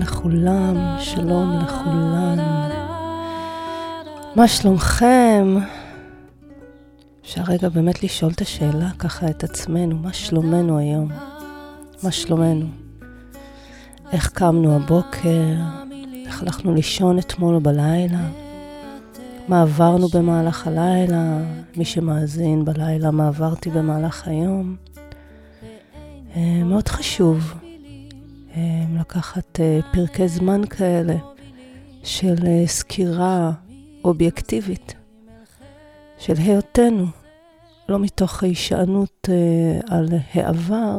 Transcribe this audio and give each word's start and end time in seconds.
לכולם, 0.00 0.96
שלום 0.98 1.58
לכולן. 1.62 2.38
מה 4.36 4.48
שלומכם? 4.48 5.56
אפשר 7.22 7.42
רגע 7.48 7.68
באמת 7.68 8.02
לשאול 8.02 8.32
את 8.32 8.40
השאלה 8.40 8.90
ככה 8.98 9.30
את 9.30 9.44
עצמנו, 9.44 9.96
מה 9.96 10.12
שלומנו 10.12 10.78
היום? 10.78 11.08
מה 12.02 12.10
שלומנו? 12.10 12.66
איך 14.12 14.30
קמנו 14.30 14.76
הבוקר? 14.76 15.54
איך 16.26 16.42
הלכנו 16.42 16.74
לישון 16.74 17.18
אתמול 17.18 17.58
בלילה? 17.58 18.28
מה 19.48 19.62
עברנו 19.62 20.08
במהלך 20.08 20.66
הלילה? 20.66 21.38
מי 21.76 21.84
שמאזין 21.84 22.64
בלילה, 22.64 23.10
מה 23.10 23.28
עברתי 23.28 23.70
במהלך 23.70 24.28
היום? 24.28 24.76
אה, 26.36 26.62
מאוד 26.64 26.88
חשוב 26.88 27.54
לקחת 28.98 29.60
אה, 29.60 29.80
פרקי 29.92 30.28
זמן 30.28 30.66
כאלה 30.66 31.14
של 32.04 32.36
סקירה 32.66 33.52
אובייקטיבית 34.04 34.94
של 36.18 36.34
היותנו, 36.36 37.06
לא 37.88 37.98
מתוך 37.98 38.42
הישענות 38.42 39.28
על 39.88 40.08
העבר, 40.32 40.98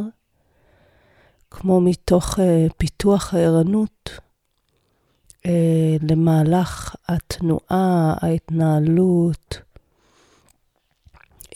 כמו 1.51 1.81
מתוך 1.81 2.39
פיתוח 2.77 3.33
הערנות 3.33 4.19
למהלך 6.01 6.95
התנועה, 7.07 8.13
ההתנהלות, 8.21 9.61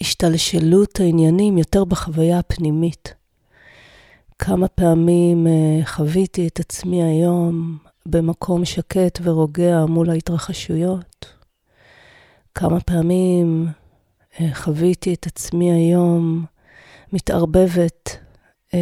השתלשלות 0.01 0.99
העניינים 0.99 1.57
יותר 1.57 1.85
בחוויה 1.85 2.39
הפנימית. 2.39 3.13
כמה 4.39 4.67
פעמים 4.67 5.47
uh, 5.47 5.85
חוויתי 5.87 6.47
את 6.47 6.59
עצמי 6.59 7.03
היום 7.03 7.77
במקום 8.05 8.65
שקט 8.65 9.19
ורוגע 9.23 9.85
מול 9.85 10.09
ההתרחשויות. 10.09 11.25
כמה 12.55 12.79
פעמים 12.79 13.67
uh, 14.33 14.41
חוויתי 14.53 15.13
את 15.13 15.27
עצמי 15.27 15.71
היום 15.71 16.45
מתערבבת 17.13 18.17
uh, 18.67 18.73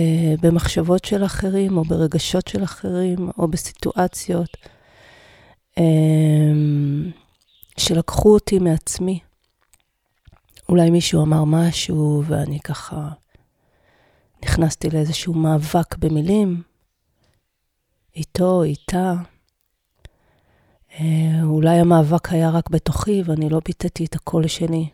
במחשבות 0.42 1.06
של 1.06 1.26
אחרים, 1.26 1.78
או 1.78 1.84
ברגשות 1.84 2.48
של 2.48 2.64
אחרים, 2.64 3.30
או 3.38 3.48
בסיטואציות 3.48 4.58
שלקחו 7.78 8.34
אותי 8.34 8.60
מעצמי. 8.60 9.20
אולי 10.70 10.90
מישהו 10.90 11.22
אמר 11.22 11.44
משהו 11.44 12.24
ואני 12.28 12.60
ככה 12.60 13.10
נכנסתי 14.44 14.90
לאיזשהו 14.90 15.34
מאבק 15.34 15.98
במילים, 15.98 16.62
איתו, 18.16 18.64
איתה. 18.64 19.14
אה, 21.00 21.44
אולי 21.44 21.80
המאבק 21.80 22.30
היה 22.30 22.50
רק 22.50 22.70
בתוכי 22.70 23.24
ואני 23.26 23.50
לא 23.50 23.62
ביטאתי 23.66 24.06
את 24.06 24.16
הקול 24.16 24.46
השני. 24.46 24.90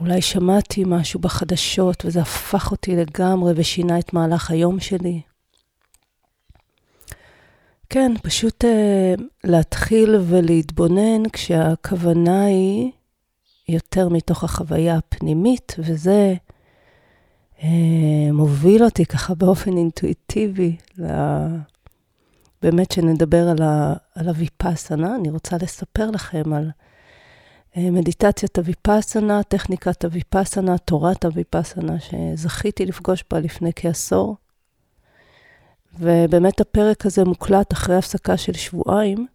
אולי 0.00 0.22
שמעתי 0.22 0.84
משהו 0.86 1.20
בחדשות 1.20 2.04
וזה 2.04 2.20
הפך 2.20 2.70
אותי 2.70 2.96
לגמרי 2.96 3.52
ושינה 3.56 3.98
את 3.98 4.12
מהלך 4.12 4.50
היום 4.50 4.80
שלי. 4.80 5.20
כן, 7.88 8.12
פשוט 8.22 8.64
uh, 8.64 9.22
להתחיל 9.44 10.16
ולהתבונן 10.28 11.28
כשהכוונה 11.32 12.44
היא 12.44 12.90
יותר 13.68 14.08
מתוך 14.08 14.44
החוויה 14.44 14.96
הפנימית, 14.96 15.74
וזה 15.78 16.10
אה, 16.10 16.34
מוביל 18.32 18.84
אותי 18.84 19.06
ככה 19.06 19.34
באופן 19.34 19.76
אינטואיטיבי, 19.76 20.76
לה... 20.98 21.48
באמת 22.62 22.92
שנדבר 22.92 23.48
על, 23.48 23.62
ה... 23.62 23.94
על 24.14 24.28
הוויפאסנה. 24.28 25.16
אני 25.16 25.30
רוצה 25.30 25.56
לספר 25.62 26.10
לכם 26.10 26.52
על 26.52 26.70
אה, 27.76 27.90
מדיטציית 27.90 28.58
הוויפאסנה, 28.58 29.42
טכניקת 29.42 30.04
הוויפאסנה, 30.04 30.78
תורת 30.78 31.24
הוויפאסנה, 31.24 31.96
שזכיתי 32.00 32.86
לפגוש 32.86 33.24
בה 33.30 33.40
לפני 33.40 33.70
כעשור. 33.76 34.36
ובאמת 35.98 36.60
הפרק 36.60 37.06
הזה 37.06 37.24
מוקלט 37.24 37.72
אחרי 37.72 37.96
הפסקה 37.96 38.36
של 38.36 38.52
שבועיים, 38.52 39.26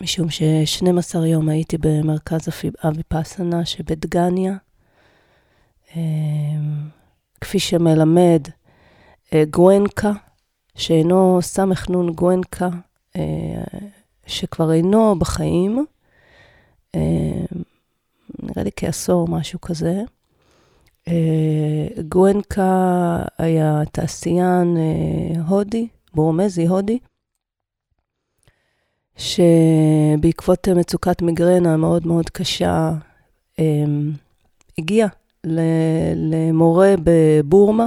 משום 0.00 0.30
ש-12 0.30 1.18
יום 1.18 1.48
הייתי 1.48 1.78
במרכז 1.78 2.48
הוויפאסנה 2.82 3.64
שבדגניה. 3.64 4.56
אמ, 5.96 6.88
כפי 7.40 7.58
שמלמד 7.58 8.42
אה, 9.34 9.44
גואנקה, 9.50 10.12
שאינו 10.74 11.38
סמך 11.42 11.88
נון 11.88 12.12
גואנקה, 12.12 12.68
אה, 13.16 13.62
שכבר 14.26 14.72
אינו 14.72 15.18
בחיים, 15.18 15.86
אמ, 16.94 17.00
נראה 18.42 18.64
לי 18.64 18.70
כעשור, 18.76 19.28
משהו 19.28 19.60
כזה. 19.60 20.00
אה, 21.08 21.86
גואנקה 22.08 23.22
היה 23.38 23.82
תעשיין 23.92 24.76
הודי, 25.48 25.88
בורמזי 26.14 26.66
הודי, 26.66 26.98
שבעקבות 29.16 30.68
מצוקת 30.68 31.22
מיגרנה 31.22 31.76
מאוד 31.76 32.06
מאוד 32.06 32.30
קשה, 32.30 32.92
אמ, 33.58 34.12
הגיע 34.78 35.06
למורה 36.16 36.94
בבורמה, 37.04 37.86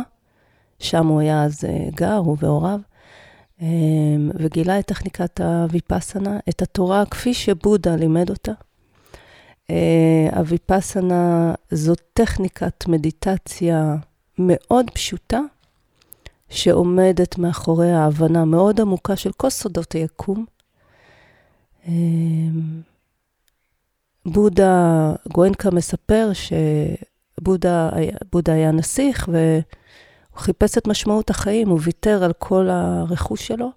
שם 0.80 1.08
הוא 1.08 1.20
היה 1.20 1.44
אז 1.44 1.66
אה, 1.66 1.88
גר, 1.96 2.16
הוא 2.16 2.38
והוריו, 2.40 2.80
אמ, 3.62 4.32
וגילה 4.36 4.80
את 4.80 4.86
טכניקת 4.86 5.42
הוויפאסנה, 5.42 6.40
את 6.50 6.62
התורה 6.62 7.06
כפי 7.06 7.34
שבודה 7.34 7.96
לימד 7.96 8.30
אותה. 8.30 8.52
אה, 9.70 10.30
הוויפאסנה 10.36 11.54
זו 11.72 11.94
טכניקת 12.14 12.88
מדיטציה 12.88 13.96
מאוד 14.40 14.90
פשוטה, 14.90 15.40
שעומדת 16.50 17.38
מאחורי 17.38 17.92
ההבנה 17.92 18.46
מאוד 18.46 18.82
עמוקה 18.82 19.16
של 19.16 19.32
כל 19.32 19.50
סודות 19.50 19.92
היקום. 19.92 20.46
אמ, 21.88 22.82
בודה, 24.26 25.14
גואנקה 25.34 25.72
מספר 25.72 26.30
בודה, 27.42 27.90
בודה 28.32 28.54
היה 28.54 28.72
נסיך, 28.72 29.30
והוא 29.32 30.42
חיפש 30.42 30.78
את 30.78 30.88
משמעות 30.88 31.30
החיים, 31.30 31.70
הוא 31.70 31.80
ויתר 31.84 32.24
על 32.24 32.34
כל 32.34 32.70
הרכוש 32.70 33.48
שלו. 33.48 33.72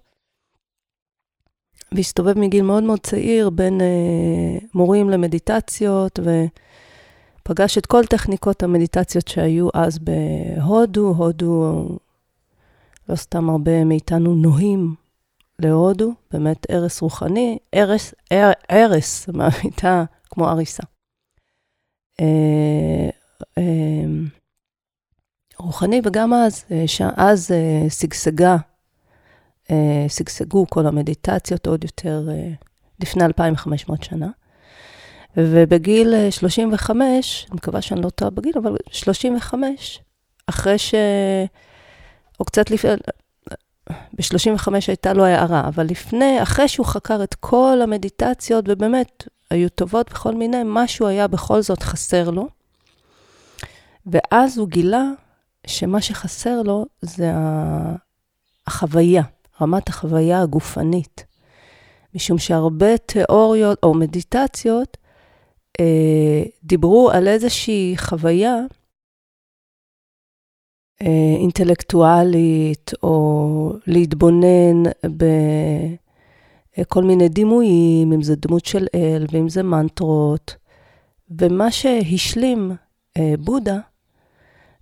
והסתובב 1.91 2.39
מגיל 2.39 2.63
מאוד 2.63 2.83
מאוד 2.83 2.99
צעיר 2.99 3.49
בין 3.49 3.81
אה, 3.81 4.57
מורים 4.73 5.09
למדיטציות, 5.09 6.19
ופגש 6.19 7.77
את 7.77 7.85
כל 7.85 8.05
טכניקות 8.05 8.63
המדיטציות 8.63 9.27
שהיו 9.27 9.67
אז 9.73 9.99
בהודו. 9.99 11.13
הודו, 11.17 11.87
לא 13.09 13.15
סתם 13.15 13.49
הרבה 13.49 13.83
מאיתנו 13.83 14.35
נוהים 14.35 14.95
להודו, 15.59 16.13
באמת 16.31 16.65
ערש 16.69 17.01
רוחני, 17.01 17.57
ערש, 17.71 18.13
ערש 18.69 19.29
מהמיטה 19.29 20.03
כמו 20.29 20.49
אריסה. 20.49 20.83
אה, 22.19 23.09
רוחני, 25.59 26.01
וגם 26.03 26.33
אז, 26.33 26.65
אה, 26.71 26.83
שאז 26.87 27.51
אה, 27.51 27.89
שגשגה, 27.89 28.57
אה, 29.71 30.05
שגשגו 30.09 30.65
כל 30.69 30.87
המדיטציות 30.87 31.67
עוד 31.67 31.83
יותר 31.83 32.27
לפני 32.99 33.25
2,500 33.25 34.03
שנה. 34.03 34.27
ובגיל 35.37 36.13
35, 36.29 37.45
אני 37.49 37.55
מקווה 37.55 37.81
שאני 37.81 38.01
לא 38.01 38.09
טועה 38.09 38.31
בגיל, 38.31 38.53
אבל 38.57 38.75
35, 38.91 39.99
אחרי 40.47 40.77
ש... 40.77 40.95
או 42.39 42.45
קצת 42.45 42.71
לפני, 42.71 42.91
ב-35 43.89 44.67
הייתה 44.87 45.13
לו 45.13 45.25
הערה, 45.25 45.67
אבל 45.67 45.85
לפני, 45.85 46.43
אחרי 46.43 46.67
שהוא 46.67 46.85
חקר 46.85 47.23
את 47.23 47.35
כל 47.35 47.79
המדיטציות, 47.83 48.65
ובאמת 48.67 49.27
היו 49.49 49.69
טובות 49.69 50.09
בכל 50.09 50.35
מיני, 50.35 50.61
משהו 50.65 51.07
היה 51.07 51.27
בכל 51.27 51.61
זאת 51.61 51.83
חסר 51.83 52.29
לו. 52.29 52.58
ואז 54.05 54.57
הוא 54.57 54.67
גילה 54.67 55.03
שמה 55.67 56.01
שחסר 56.01 56.61
לו 56.61 56.85
זה 57.01 57.31
החוויה, 58.67 59.23
רמת 59.61 59.89
החוויה 59.89 60.41
הגופנית. 60.41 61.25
משום 62.15 62.37
שהרבה 62.37 62.97
תיאוריות 62.97 63.77
או 63.83 63.93
מדיטציות 63.93 64.97
אה, 65.79 66.43
דיברו 66.63 67.11
על 67.11 67.27
איזושהי 67.27 67.93
חוויה 67.97 68.55
אה, 71.01 71.35
אינטלקטואלית, 71.39 72.91
או 73.03 73.73
להתבונן 73.87 74.83
בכל 76.77 77.03
מיני 77.03 77.29
דימויים, 77.29 78.13
אם 78.13 78.21
זה 78.21 78.35
דמות 78.35 78.65
של 78.65 78.87
אל 78.95 79.25
ואם 79.31 79.49
זה 79.49 79.63
מנטרות. 79.63 80.55
ומה 81.29 81.71
שהשלים 81.71 82.71
אה, 83.17 83.33
בודה, 83.39 83.79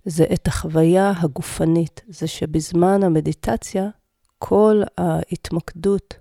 זה 0.08 0.24
את 0.34 0.46
החוויה 0.46 1.12
הגופנית. 1.16 2.00
זה 2.08 2.26
שבזמן 2.26 3.02
המדיטציה, 3.02 3.88
כל 4.38 4.82
ההתמקדות 4.98 6.14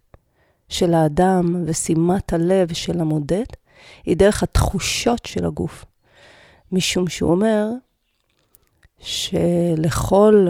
של 0.70 0.94
האדם 0.94 1.64
ושימת 1.66 2.34
הלב 2.34 2.74
של 2.74 3.00
המודד, 3.02 3.46
היא 4.06 4.18
דרך 4.18 4.44
התחושות 4.44 5.26
של 5.26 5.46
הגוף. 5.46 5.86
משום 6.72 7.08
שהוא 7.08 7.32
אומר 7.32 7.68
שלכל 9.00 10.48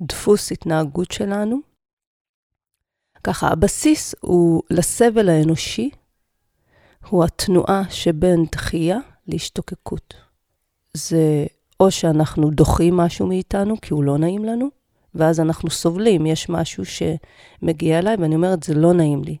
דפוס 0.00 0.52
התנהגות 0.52 1.10
שלנו, 1.10 1.60
ככה, 3.24 3.48
הבסיס 3.48 4.14
הוא 4.20 4.62
לסבל 4.70 5.28
האנושי, 5.28 5.90
הוא 7.08 7.24
התנועה 7.24 7.82
שבין 7.90 8.44
דחייה 8.52 8.98
להשתוקקות. 9.26 10.14
זה 10.94 11.46
או 11.82 11.90
שאנחנו 11.90 12.50
דוחים 12.50 12.96
משהו 12.96 13.26
מאיתנו 13.26 13.80
כי 13.80 13.94
הוא 13.94 14.04
לא 14.04 14.18
נעים 14.18 14.44
לנו, 14.44 14.68
ואז 15.14 15.40
אנחנו 15.40 15.70
סובלים, 15.70 16.26
יש 16.26 16.48
משהו 16.48 16.84
שמגיע 16.84 17.98
אליי 17.98 18.16
ואני 18.16 18.34
אומרת, 18.34 18.62
זה 18.62 18.74
לא 18.74 18.92
נעים 18.92 19.22
לי. 19.24 19.36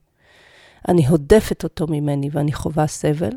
אני 0.88 1.06
הודפת 1.06 1.64
אותו 1.64 1.86
ממני 1.88 2.28
ואני 2.32 2.52
חווה 2.52 2.86
סבל, 2.86 3.30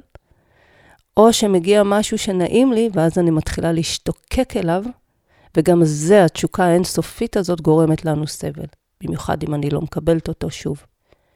או 1.18 1.34
שמגיע 1.34 1.84
משהו 1.84 2.18
שנעים 2.18 2.74
לי, 2.74 2.90
ואז 2.94 3.18
אני 3.18 3.32
מתחילה 3.32 3.72
להשתוקק 3.72 4.58
אליו, 4.58 4.84
וגם 5.58 5.80
זה, 5.84 6.26
התשוקה 6.26 6.66
האינסופית 6.66 7.38
הזאת 7.38 7.62
גורמת 7.62 8.06
לנו 8.06 8.28
סבל, 8.28 8.68
במיוחד 9.04 9.44
אם 9.44 9.54
אני 9.54 9.70
לא 9.70 9.82
מקבלת 9.82 10.28
אותו 10.28 10.52
שוב, 10.52 10.86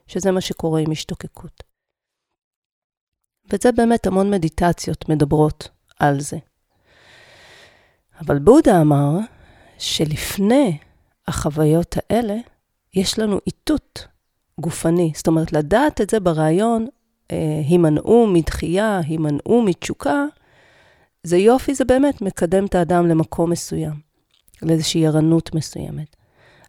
שזה 0.08 0.32
מה 0.32 0.42
שקורה 0.42 0.82
עם 0.82 0.92
השתוקקות. 0.92 1.64
וזה 3.54 3.72
באמת 3.72 4.08
המון 4.08 4.32
מדיטציות 4.32 5.10
מדברות 5.10 5.70
על 6.00 6.20
זה. 6.20 6.38
אבל 8.20 8.40
בודה 8.40 8.82
אמר 8.82 9.18
שלפני 9.78 10.78
החוויות 11.28 11.96
האלה, 11.98 12.36
יש 12.94 13.20
לנו 13.20 13.40
איתות 13.48 14.08
גופני. 14.60 15.12
זאת 15.16 15.28
אומרת, 15.28 15.54
לדעת 15.54 16.02
את 16.02 16.10
זה 16.10 16.20
ברעיון, 16.20 16.88
אה, 17.32 17.62
הימנעו 17.68 18.28
מדחייה, 18.28 19.02
הימנעו 19.08 19.62
מתשוקה, 19.62 20.26
זה 21.24 21.38
יופי, 21.38 21.76
זה 21.76 21.86
באמת 21.86 22.22
מקדם 22.22 22.66
את 22.66 22.76
האדם 22.76 23.08
למקום 23.08 23.50
מסוים, 23.50 23.94
לאיזושהי 24.62 25.08
ערנות 25.08 25.56
מסוימת. 25.56 26.16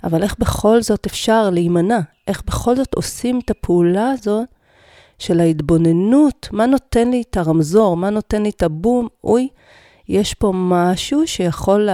אבל 0.05 0.23
איך 0.23 0.37
בכל 0.39 0.83
זאת 0.83 1.07
אפשר 1.07 1.51
להימנע? 1.51 2.01
איך 2.29 2.43
בכל 2.47 2.77
זאת 2.77 2.95
עושים 2.95 3.41
את 3.45 3.51
הפעולה 3.51 4.11
הזאת 4.11 4.49
של 5.19 5.41
ההתבוננות? 5.41 6.49
מה 6.53 6.67
נותן 6.67 7.11
לי 7.11 7.23
את 7.31 7.37
הרמזור? 7.37 7.97
מה 7.97 8.11
נותן 8.11 8.43
לי 8.43 8.49
את 8.51 8.63
הבום? 8.63 9.09
אוי, 9.25 9.49
יש 10.11 10.35
פה 10.35 10.53
משהו 10.55 11.27
שיכול 11.27 11.89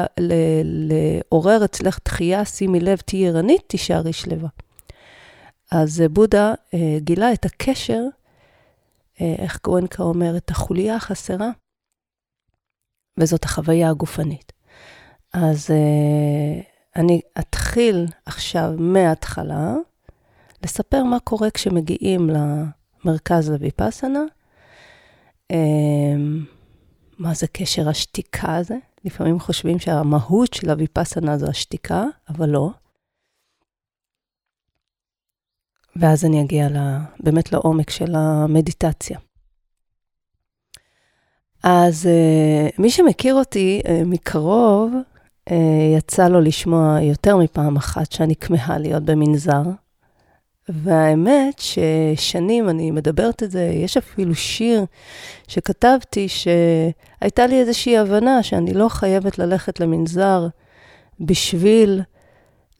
לעורר 0.65 1.65
אצלך 1.65 1.99
דחייה, 2.05 2.45
שימי 2.45 2.81
לב, 2.81 2.99
תהיי 2.99 3.29
ערנית, 3.29 3.63
תישארי 3.67 4.13
שלווה. 4.13 4.49
אז 5.73 6.03
בודה 6.11 6.55
אה, 6.75 6.99
גילה 6.99 7.33
את 7.33 7.45
הקשר, 7.45 8.03
אה, 9.21 9.35
איך 9.39 9.61
גואנקה 9.65 10.03
אומר, 10.03 10.37
את 10.37 10.51
החוליה 10.51 10.97
החסרה, 10.97 11.51
וזאת 13.19 13.45
החוויה 13.45 13.91
הגופנית. 13.91 14.53
אז 15.33 15.71
אה, 15.71 16.61
אני 16.97 17.21
אתחיל 17.39 18.07
עכשיו 18.27 18.71
מההתחלה, 18.79 19.75
לספר 20.65 21.05
מה 21.05 21.21
קורה 21.21 21.51
כשמגיעים 21.51 22.31
למרכז 22.31 23.51
לויפאסנה. 23.51 24.23
מה 27.19 27.35
זה 27.35 27.47
קשר 27.47 27.89
השתיקה 27.89 28.57
הזה? 28.57 28.77
לפעמים 29.05 29.41
חושבים 29.41 29.79
שהמהות 29.79 30.55
של 30.55 30.71
הויפאסנה 30.71 31.39
זו 31.39 31.47
השתיקה, 31.47 32.05
אבל 32.29 32.49
לא. 32.49 32.71
ואז 35.97 36.25
אני 36.25 36.43
אגיע 36.43 36.69
לה, 36.69 37.05
באמת 37.21 37.53
לעומק 37.53 37.91
של 37.91 38.15
המדיטציה. 38.15 39.19
אז 41.63 42.07
uh, 42.07 42.83
מי 42.83 42.91
שמכיר 42.91 43.35
אותי 43.35 43.81
uh, 43.85 43.91
מקרוב, 44.05 44.93
uh, 45.51 45.53
יצא 45.97 46.29
לו 46.29 46.41
לשמוע 46.41 46.99
יותר 47.03 47.37
מפעם 47.37 47.77
אחת 47.77 48.13
שאני 48.13 48.37
כמהה 48.37 48.79
להיות 48.79 49.03
במנזר. 49.03 49.63
והאמת 50.69 51.59
ששנים 51.59 52.69
אני 52.69 52.91
מדברת 52.91 53.43
את 53.43 53.51
זה, 53.51 53.71
יש 53.75 53.97
אפילו 53.97 54.35
שיר 54.35 54.85
שכתבתי 55.49 56.29
שהייתה 56.29 57.47
לי 57.47 57.61
איזושהי 57.61 57.99
הבנה 57.99 58.43
שאני 58.43 58.75
לא 58.75 58.89
חייבת 58.89 59.39
ללכת 59.39 59.81
למנזר 59.81 60.47
בשביל 61.21 62.03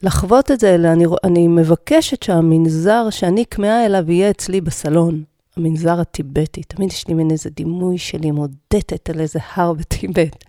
לחוות 0.03 0.51
את 0.51 0.59
זה, 0.59 0.75
אלא 0.75 0.87
אני, 0.87 1.05
אני 1.23 1.47
מבקשת 1.47 2.23
שהמנזר 2.23 3.09
שאני 3.09 3.45
כמהה 3.51 3.85
אליו 3.85 4.11
יהיה 4.11 4.29
אצלי 4.29 4.61
בסלון, 4.61 5.23
המנזר 5.57 5.99
הטיבטי. 5.99 6.63
תמיד 6.63 6.91
יש 6.91 7.07
לי 7.07 7.13
מין 7.13 7.31
איזה 7.31 7.49
דימוי 7.49 7.97
שלי 7.97 8.31
מודדת 8.31 9.09
על 9.09 9.19
איזה 9.19 9.39
הר 9.55 9.73
בטיבט. 9.73 10.43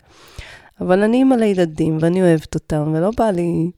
אבל 0.81 1.03
אני 1.03 1.17
אימא 1.17 1.35
לילדים 1.35 1.99
ואני 2.01 2.23
אוהבת 2.23 2.55
אותם, 2.55 2.93
ולא 2.95 3.11
בא 3.17 3.31
לי 3.31 3.71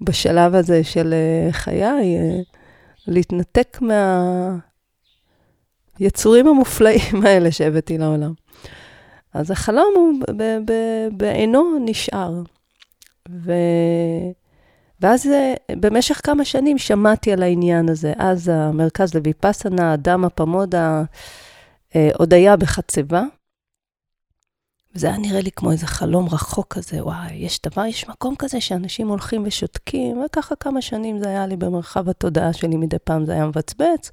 בשלב 0.00 0.54
הזה 0.54 0.84
של 0.84 1.14
אה, 1.14 1.52
חיי 1.52 1.82
אה, 1.84 2.40
להתנתק 3.08 3.78
מהיצורים 6.00 6.46
המופלאים 6.46 7.26
האלה 7.26 7.52
שהבאתי 7.52 7.98
לעולם. 7.98 8.32
אז 9.34 9.50
החלום 9.50 9.94
הוא 9.96 10.12
בעינו 11.12 11.78
נשאר. 11.84 12.42
ו... 13.30 13.52
ואז 15.00 15.26
אה, 15.26 15.54
במשך 15.70 16.20
כמה 16.24 16.44
שנים 16.44 16.78
שמעתי 16.78 17.32
על 17.32 17.42
העניין 17.42 17.88
הזה. 17.88 18.12
אז 18.16 18.48
המרכז 18.48 19.14
לויפסנה, 19.14 19.94
אדם 19.94 20.24
פמודה, 20.34 21.02
אה, 21.96 22.08
עוד 22.14 22.34
היה 22.34 22.56
בחצבה. 22.56 23.22
וזה 24.94 25.06
היה 25.06 25.18
נראה 25.18 25.40
לי 25.40 25.50
כמו 25.50 25.72
איזה 25.72 25.86
חלום 25.86 26.28
רחוק 26.28 26.74
כזה, 26.74 27.04
וואי, 27.04 27.34
יש 27.34 27.60
דבר, 27.62 27.84
יש 27.84 28.08
מקום 28.08 28.34
כזה 28.38 28.60
שאנשים 28.60 29.08
הולכים 29.08 29.42
ושותקים, 29.46 30.22
וככה 30.24 30.56
כמה 30.56 30.82
שנים 30.82 31.18
זה 31.18 31.28
היה 31.28 31.46
לי 31.46 31.56
במרחב 31.56 32.08
התודעה 32.08 32.52
שלי, 32.52 32.76
מדי 32.76 32.96
פעם 33.04 33.26
זה 33.26 33.32
היה 33.32 33.46
מבצבץ. 33.46 34.10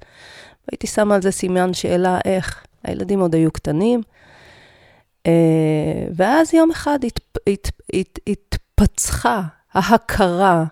והייתי 0.68 0.86
שמה 0.86 1.14
על 1.14 1.22
זה 1.22 1.30
סימן 1.30 1.74
שאלה 1.74 2.18
איך, 2.24 2.64
הילדים 2.84 3.20
עוד 3.20 3.34
היו 3.34 3.50
קטנים. 3.50 4.02
אה, 5.26 6.06
ואז 6.14 6.54
יום 6.54 6.70
אחד 6.70 6.98
הת, 7.04 7.20
הת, 7.48 7.70
הת, 7.94 8.18
התפצחה 8.26 9.42
ההכרה 9.72 10.64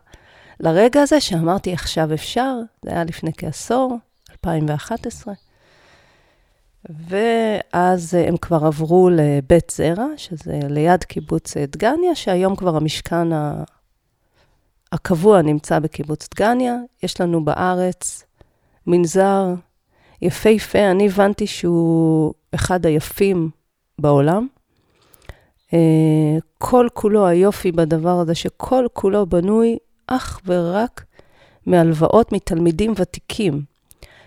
לרגע 0.60 1.02
הזה 1.02 1.20
שאמרתי, 1.20 1.72
עכשיו 1.72 2.14
אפשר, 2.14 2.54
זה 2.82 2.90
היה 2.90 3.04
לפני 3.04 3.30
כעשור, 3.36 3.96
2011. 4.30 5.34
ואז 7.72 8.14
הם 8.14 8.36
כבר 8.36 8.66
עברו 8.66 9.10
לבית 9.12 9.72
זרע, 9.76 10.06
שזה 10.16 10.60
ליד 10.68 11.04
קיבוץ 11.04 11.56
דגניה, 11.56 12.14
שהיום 12.14 12.56
כבר 12.56 12.76
המשכן 12.76 13.28
הקבוע 14.92 15.42
נמצא 15.42 15.78
בקיבוץ 15.78 16.28
דגניה. 16.34 16.76
יש 17.02 17.20
לנו 17.20 17.44
בארץ 17.44 18.24
מנזר 18.86 19.54
יפהפה, 20.22 20.90
אני 20.90 21.06
הבנתי 21.06 21.46
שהוא 21.46 22.34
אחד 22.54 22.86
היפים 22.86 23.50
בעולם. 23.98 24.46
אה, 25.72 26.38
כל 26.58 26.88
כולו, 26.94 27.26
היופי 27.26 27.72
בדבר 27.72 28.20
הזה, 28.20 28.34
שכל 28.34 28.86
כולו 28.92 29.26
בנוי 29.26 29.78
אך 30.06 30.40
ורק 30.46 31.04
מהלוואות 31.66 32.32
מתלמידים 32.32 32.92
ותיקים. 32.96 33.62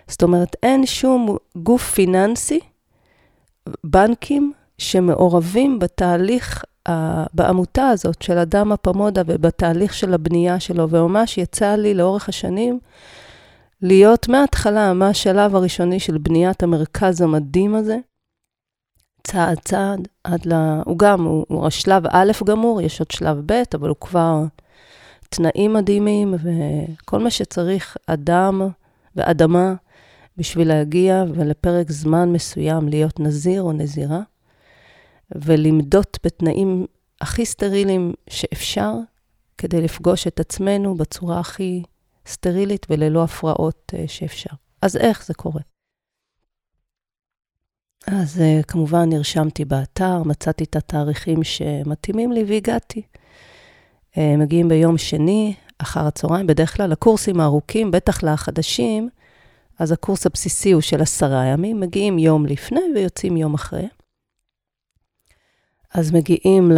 זאת 0.08 0.22
אומרת, 0.22 0.56
אין 0.62 0.86
שום 0.86 1.36
גוף 1.56 1.90
פיננסי, 1.90 2.60
בנקים, 3.84 4.52
שמעורבים 4.78 5.78
בתהליך, 5.78 6.64
uh, 6.88 6.92
בעמותה 7.34 7.88
הזאת 7.88 8.22
של 8.22 8.38
אדם 8.38 8.72
הפמודה 8.72 9.22
ובתהליך 9.26 9.94
של 9.94 10.14
הבנייה 10.14 10.60
שלו, 10.60 10.90
וממש 10.90 11.38
יצא 11.38 11.74
לי 11.74 11.94
לאורך 11.94 12.28
השנים 12.28 12.78
להיות 13.82 14.28
מההתחלה, 14.28 14.92
מהשלב 14.92 15.56
הראשוני 15.56 16.00
של 16.00 16.18
בניית 16.18 16.62
המרכז 16.62 17.20
המדהים 17.20 17.74
הזה, 17.74 17.98
צעד 19.24 19.58
צעד, 19.64 20.08
עד 20.24 20.46
ל... 20.46 20.52
הוא 20.84 20.98
גם, 20.98 21.24
הוא, 21.24 21.44
הוא 21.48 21.66
השלב 21.66 22.02
א' 22.10 22.32
גמור, 22.44 22.80
יש 22.80 23.00
עוד 23.00 23.10
שלב 23.10 23.42
ב', 23.46 23.62
אבל 23.74 23.88
הוא 23.88 23.96
כבר 24.00 24.44
תנאים 25.28 25.72
מדהימים, 25.72 26.34
וכל 26.34 27.18
מה 27.18 27.30
שצריך 27.30 27.96
אדם 28.06 28.68
ואדמה 29.16 29.74
בשביל 30.38 30.68
להגיע 30.68 31.24
ולפרק 31.34 31.90
זמן 31.90 32.32
מסוים 32.32 32.88
להיות 32.88 33.20
נזיר 33.20 33.62
או 33.62 33.72
נזירה, 33.72 34.20
ולמדות 35.34 36.18
בתנאים 36.24 36.86
הכי 37.20 37.46
סטריליים 37.46 38.12
שאפשר, 38.30 38.94
כדי 39.58 39.80
לפגוש 39.80 40.26
את 40.26 40.40
עצמנו 40.40 40.94
בצורה 40.94 41.40
הכי 41.40 41.82
סטרילית 42.26 42.86
וללא 42.90 43.24
הפרעות 43.24 43.92
אה, 43.94 44.04
שאפשר. 44.06 44.50
אז 44.82 44.96
איך 44.96 45.26
זה 45.26 45.34
קורה? 45.34 45.60
אז 48.06 48.38
uh, 48.38 48.64
כמובן 48.64 49.08
נרשמתי 49.08 49.64
באתר, 49.64 50.22
מצאתי 50.22 50.64
את 50.64 50.76
התאריכים 50.76 51.44
שמתאימים 51.44 52.32
לי 52.32 52.44
והגעתי. 52.48 53.02
Uh, 54.12 54.18
מגיעים 54.38 54.68
ביום 54.68 54.98
שני, 54.98 55.54
אחר 55.78 56.06
הצהריים, 56.06 56.46
בדרך 56.46 56.76
כלל 56.76 56.92
הקורסים 56.92 57.40
הארוכים, 57.40 57.90
בטח 57.90 58.22
לחדשים, 58.22 59.08
אז 59.78 59.92
הקורס 59.92 60.26
הבסיסי 60.26 60.72
הוא 60.72 60.82
של 60.82 61.02
עשרה 61.02 61.44
ימים, 61.44 61.80
מגיעים 61.80 62.18
יום 62.18 62.46
לפני 62.46 62.80
ויוצאים 62.94 63.36
יום 63.36 63.54
אחרי. 63.54 63.88
אז 65.94 66.12
מגיעים 66.12 66.70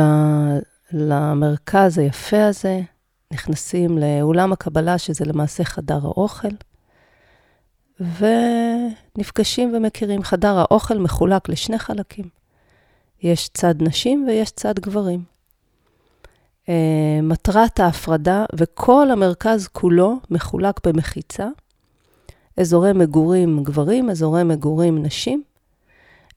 למרכז 0.92 1.99
היפה 1.99 2.47
הזה, 2.47 2.80
נכנסים 3.33 3.99
לאולם 3.99 4.52
הקבלה, 4.52 4.99
שזה 4.99 5.25
למעשה 5.25 5.64
חדר 5.64 6.00
האוכל, 6.02 6.49
ונפגשים 8.00 9.75
ומכירים. 9.75 10.23
חדר 10.23 10.59
האוכל 10.59 10.99
מחולק 10.99 11.49
לשני 11.49 11.78
חלקים. 11.78 12.28
יש 13.23 13.49
צד 13.49 13.75
נשים 13.83 14.25
ויש 14.28 14.50
צד 14.50 14.78
גברים. 14.78 15.25
Uh, 16.66 16.71
מטרת 17.23 17.80
ההפרדה, 17.80 18.45
וכל 18.57 19.11
המרכז 19.11 19.69
כולו 19.69 20.16
מחולק 20.30 20.87
במחיצה, 20.87 21.49
אזורי 22.57 22.92
מגורים 22.92 23.62
גברים, 23.62 24.11
אזורי 24.11 24.45
מגורים 24.45 25.02
נשים. 25.02 25.42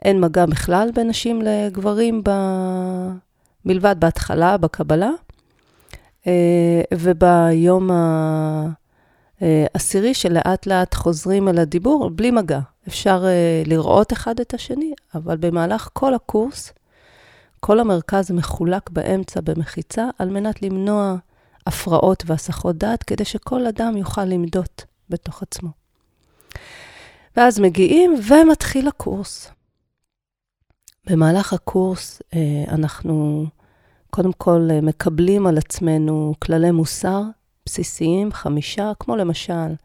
אין 0.02 0.22
מגע 0.22 0.46
בכלל 0.46 0.90
בין 0.96 1.08
נשים 1.08 1.42
לגברים 1.42 2.22
ב... 2.24 2.30
מלבד 3.66 3.96
בהתחלה, 4.00 4.58
בקבלה. 4.58 5.10
אה, 6.28 6.82
וביום 6.94 7.90
העשירי, 9.42 10.14
שלאט 10.14 10.68
לאט 10.68 10.94
חוזרים 10.94 11.48
אל 11.48 11.60
הדיבור, 11.60 12.10
בלי 12.10 12.32
מגע. 12.32 12.60
אפשר 12.88 13.24
אה, 13.26 13.64
לראות 13.66 14.14
אחד 14.14 14.40
את 14.40 14.54
השני, 14.54 14.94
אבל 15.16 15.38
במהלך 15.38 15.90
כל 15.94 16.14
הקורס, 16.14 16.74
כל 17.60 17.80
המרכז 17.80 18.32
מחולק 18.32 18.90
באמצע 18.90 19.42
במחיצה, 19.42 20.10
על 20.20 20.30
מנת 20.30 20.62
למנוע 20.62 21.16
הפרעות 21.68 22.24
והסחות 22.26 22.78
דעת, 22.78 23.04
כדי 23.04 23.26
שכל 23.26 23.68
אדם 23.68 23.98
יוכל 23.98 24.26
למדות 24.26 24.86
בתוך 25.10 25.42
עצמו. 25.42 25.83
ואז 27.38 27.60
מגיעים 27.60 28.16
ומתחיל 28.30 28.88
הקורס. 28.88 29.52
במהלך 31.06 31.54
הקורס 31.54 32.22
אה, 32.34 32.64
אנחנו 32.68 33.46
קודם 34.10 34.34
כל 34.34 34.68
אה, 34.72 34.82
מקבלים 34.82 35.48
על 35.48 35.58
עצמנו 35.58 36.34
כללי 36.40 36.72
מוסר 36.72 37.22
בסיסיים, 37.66 38.32
חמישה, 38.32 38.92
כמו 39.00 39.16
למשל, 39.16 39.76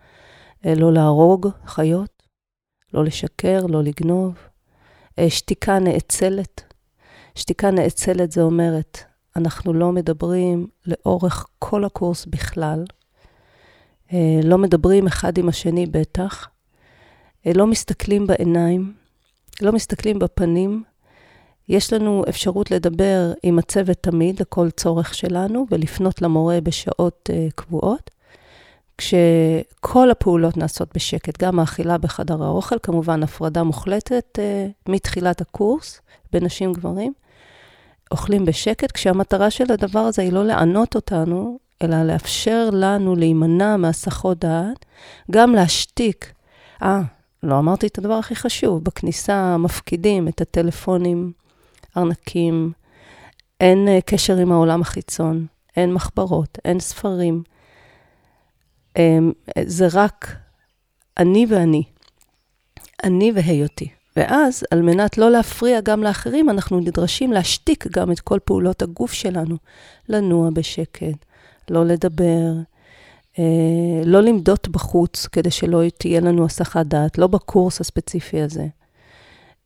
אה, 0.66 0.74
לא 0.74 0.92
להרוג 0.92 1.48
חיות, 1.66 2.22
לא 2.94 3.04
לשקר, 3.04 3.66
לא 3.66 3.82
לגנוב, 3.82 4.34
שתיקה 5.28 5.78
נאצלת. 5.78 6.74
שתיקה 7.34 7.70
נאצלת 7.70 8.32
זה 8.32 8.42
אומרת, 8.42 8.98
אנחנו 9.36 9.72
לא 9.72 9.92
מדברים 9.92 10.66
לאורך 10.86 11.46
כל 11.58 11.84
הקורס 11.84 12.26
בכלל, 12.26 12.84
לא 14.44 14.58
מדברים 14.58 15.06
אחד 15.06 15.38
עם 15.38 15.48
השני 15.48 15.86
בטח, 15.86 16.48
לא 17.54 17.66
מסתכלים 17.66 18.26
בעיניים, 18.26 18.92
לא 19.60 19.72
מסתכלים 19.72 20.18
בפנים, 20.18 20.82
יש 21.68 21.92
לנו 21.92 22.24
אפשרות 22.28 22.70
לדבר 22.70 23.32
עם 23.42 23.58
הצוות 23.58 23.96
תמיד 24.00 24.40
לכל 24.40 24.70
צורך 24.70 25.14
שלנו 25.14 25.66
ולפנות 25.70 26.22
למורה 26.22 26.60
בשעות 26.60 27.30
uh, 27.32 27.52
קבועות, 27.54 28.10
כשכל 28.98 30.10
הפעולות 30.10 30.56
נעשות 30.56 30.88
בשקט, 30.94 31.42
גם 31.42 31.58
האכילה 31.58 31.98
בחדר 31.98 32.42
האוכל, 32.42 32.76
כמובן 32.82 33.22
הפרדה 33.22 33.62
מוחלטת 33.62 34.38
uh, 34.38 34.90
מתחילת 34.92 35.40
הקורס 35.40 36.00
בין 36.32 36.44
נשים 36.44 36.72
גברים, 36.72 37.12
אוכלים 38.10 38.44
בשקט, 38.44 38.92
כשהמטרה 38.92 39.50
של 39.50 39.72
הדבר 39.72 40.00
הזה 40.00 40.22
היא 40.22 40.32
לא 40.32 40.44
לענות 40.44 40.94
אותנו, 40.94 41.58
אלא 41.82 42.02
לאפשר 42.02 42.68
לנו 42.72 43.16
להימנע 43.16 43.76
מהסחות 43.76 44.38
דעת, 44.38 44.84
גם 45.30 45.54
להשתיק. 45.54 46.32
אה, 46.82 47.02
לא 47.42 47.58
אמרתי 47.58 47.86
את 47.86 47.98
הדבר 47.98 48.14
הכי 48.14 48.36
חשוב, 48.36 48.84
בכניסה 48.84 49.56
מפקידים 49.56 50.28
את 50.28 50.40
הטלפונים 50.40 51.32
ארנקים, 51.96 52.72
אין 53.60 53.88
uh, 53.88 54.00
קשר 54.06 54.36
עם 54.36 54.52
העולם 54.52 54.80
החיצון, 54.80 55.46
אין 55.76 55.92
מחברות, 55.92 56.58
אין 56.64 56.80
ספרים. 56.80 57.42
Um, 58.98 59.00
זה 59.62 59.88
רק 59.92 60.36
אני 61.18 61.46
ואני, 61.48 61.82
אני 63.04 63.32
והיותי. 63.34 63.88
ואז, 64.16 64.64
על 64.70 64.82
מנת 64.82 65.18
לא 65.18 65.30
להפריע 65.30 65.80
גם 65.80 66.02
לאחרים, 66.02 66.50
אנחנו 66.50 66.80
נדרשים 66.80 67.32
להשתיק 67.32 67.86
גם 67.86 68.12
את 68.12 68.20
כל 68.20 68.38
פעולות 68.44 68.82
הגוף 68.82 69.12
שלנו. 69.12 69.56
לנוע 70.08 70.50
בשקט, 70.50 71.24
לא 71.70 71.84
לדבר, 71.84 72.24
אה, 72.24 72.62
לא 74.04 74.20
למדות 74.20 74.68
בחוץ 74.68 75.26
כדי 75.26 75.50
שלא 75.50 75.82
תהיה 75.98 76.20
לנו 76.20 76.44
הסחת 76.44 76.86
דעת, 76.86 77.18
לא 77.18 77.26
בקורס 77.26 77.80
הספציפי 77.80 78.40
הזה. 78.40 78.66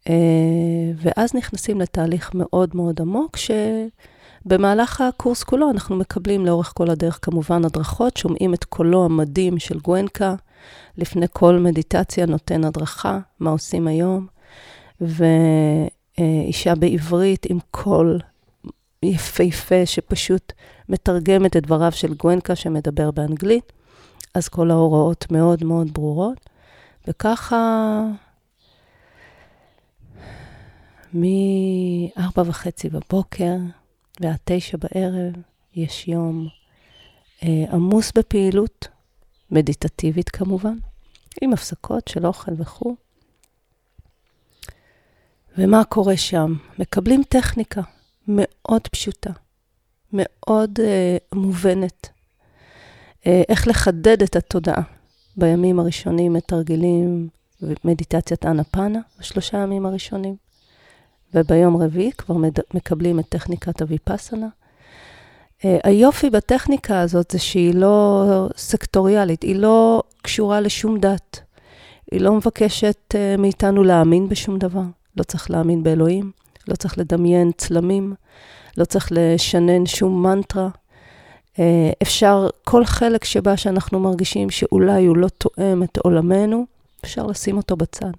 אה, 0.09 0.15
ואז 0.97 1.35
נכנסים 1.35 1.81
לתהליך 1.81 2.31
מאוד 2.35 2.71
מאוד 2.75 3.01
עמוק, 3.01 3.37
שבמהלך 3.37 5.01
הקורס 5.01 5.43
כולו 5.43 5.71
אנחנו 5.71 5.97
מקבלים 5.97 6.47
לאורך 6.47 6.73
כל 6.77 6.91
הדרך 6.91 7.19
כמובן 7.23 7.65
הדרכות, 7.65 8.17
שומעים 8.17 8.55
את 8.55 8.65
קולו 8.65 9.05
המדהים 9.05 9.59
של 9.59 9.79
גואנקה, 9.79 10.35
לפני 10.99 11.27
כל 11.33 11.59
מדיטציה 11.59 12.27
נותן 12.27 12.65
הדרכה, 12.65 13.19
מה 13.41 13.51
עושים 13.51 13.89
היום, 13.89 14.27
ואישה 15.01 16.75
בעברית 16.75 17.47
עם 17.51 17.59
קול 17.71 18.19
יפהפה 19.03 19.87
שפשוט 19.87 20.53
מתרגמת 20.93 21.57
את 21.57 21.63
דבריו 21.67 21.93
של 21.93 22.15
גואנקה 22.15 22.57
שמדבר 22.57 23.11
באנגלית, 23.11 23.73
אז 24.35 24.49
כל 24.49 24.71
ההוראות 24.71 25.31
מאוד 25.31 25.65
מאוד 25.65 25.95
ברורות, 25.95 26.51
וככה 27.09 28.03
מ-4 31.15 32.41
וחצי 32.47 32.89
בבוקר 32.89 33.57
ועד 34.21 34.37
9 34.45 34.77
בערב 34.77 35.33
יש 35.75 36.09
יום 36.09 36.49
אה, 37.43 37.65
עמוס 37.73 38.13
בפעילות, 38.15 38.89
מדיטטיבית 39.51 40.29
כמובן, 40.29 40.77
עם 41.43 41.53
הפסקות 41.53 42.09
של 42.09 42.27
אוכל 42.27 42.53
וכו'. 42.59 42.97
ומה 45.59 45.85
קורה 45.85 46.17
שם? 46.17 46.55
מקבלים 46.79 47.23
טכניקה 47.29 47.81
מאוד 48.29 48.89
פשוטה, 48.89 49.31
מאוד 50.13 50.81
אה, 50.81 51.17
מובנת. 51.33 52.09
אה, 53.27 53.43
איך 53.49 53.69
לחדד 53.69 54.23
את 54.23 54.37
התודעה. 54.37 54.83
בימים 55.37 55.81
הראשונים 55.81 56.33
מתרגלים 56.33 57.29
מדיטציית 57.85 58.47
אנה 58.47 58.65
פאנה, 58.65 58.99
בשלושה 59.19 59.59
ימים 59.59 59.87
הראשונים. 59.87 60.37
וביום 61.35 61.77
רביעי 61.77 62.13
כבר 62.13 62.35
מד... 62.35 62.59
מקבלים 62.75 63.21
את 63.21 63.29
טכניקת 63.29 63.83
הוויפאסנה. 63.83 64.49
Uh, 65.59 65.65
היופי 65.85 66.31
בטכניקה 66.31 67.01
הזאת 67.01 67.31
זה 67.31 67.39
שהיא 67.39 67.75
לא 67.75 68.49
סקטוריאלית, 68.57 69.43
היא 69.43 69.57
לא 69.57 70.03
קשורה 70.23 70.61
לשום 70.61 70.99
דת. 70.99 71.41
היא 72.13 72.21
לא 72.21 72.33
מבקשת 72.33 73.15
uh, 73.15 73.41
מאיתנו 73.41 73.85
להאמין 73.85 74.29
בשום 74.29 74.59
דבר. 74.59 74.83
לא 75.17 75.23
צריך 75.23 75.51
להאמין 75.51 75.83
באלוהים, 75.83 76.31
לא 76.69 76.75
צריך 76.75 76.99
לדמיין 76.99 77.51
צלמים, 77.57 78.15
לא 78.77 78.85
צריך 78.85 79.09
לשנן 79.11 79.87
שום 79.87 80.23
מנטרה. 80.23 80.69
Uh, 81.55 81.59
אפשר, 82.03 82.49
כל 82.65 82.85
חלק 82.85 83.25
שבה 83.25 83.57
שאנחנו 83.57 84.01
מרגישים 84.01 84.51
שאולי 84.51 85.07
הוא 85.07 85.17
לא 85.17 85.29
תואם 85.29 85.83
את 85.83 85.99
עולמנו, 85.99 86.67
אפשר 87.05 87.27
לשים 87.27 87.57
אותו 87.57 87.77
בצד. 87.77 88.11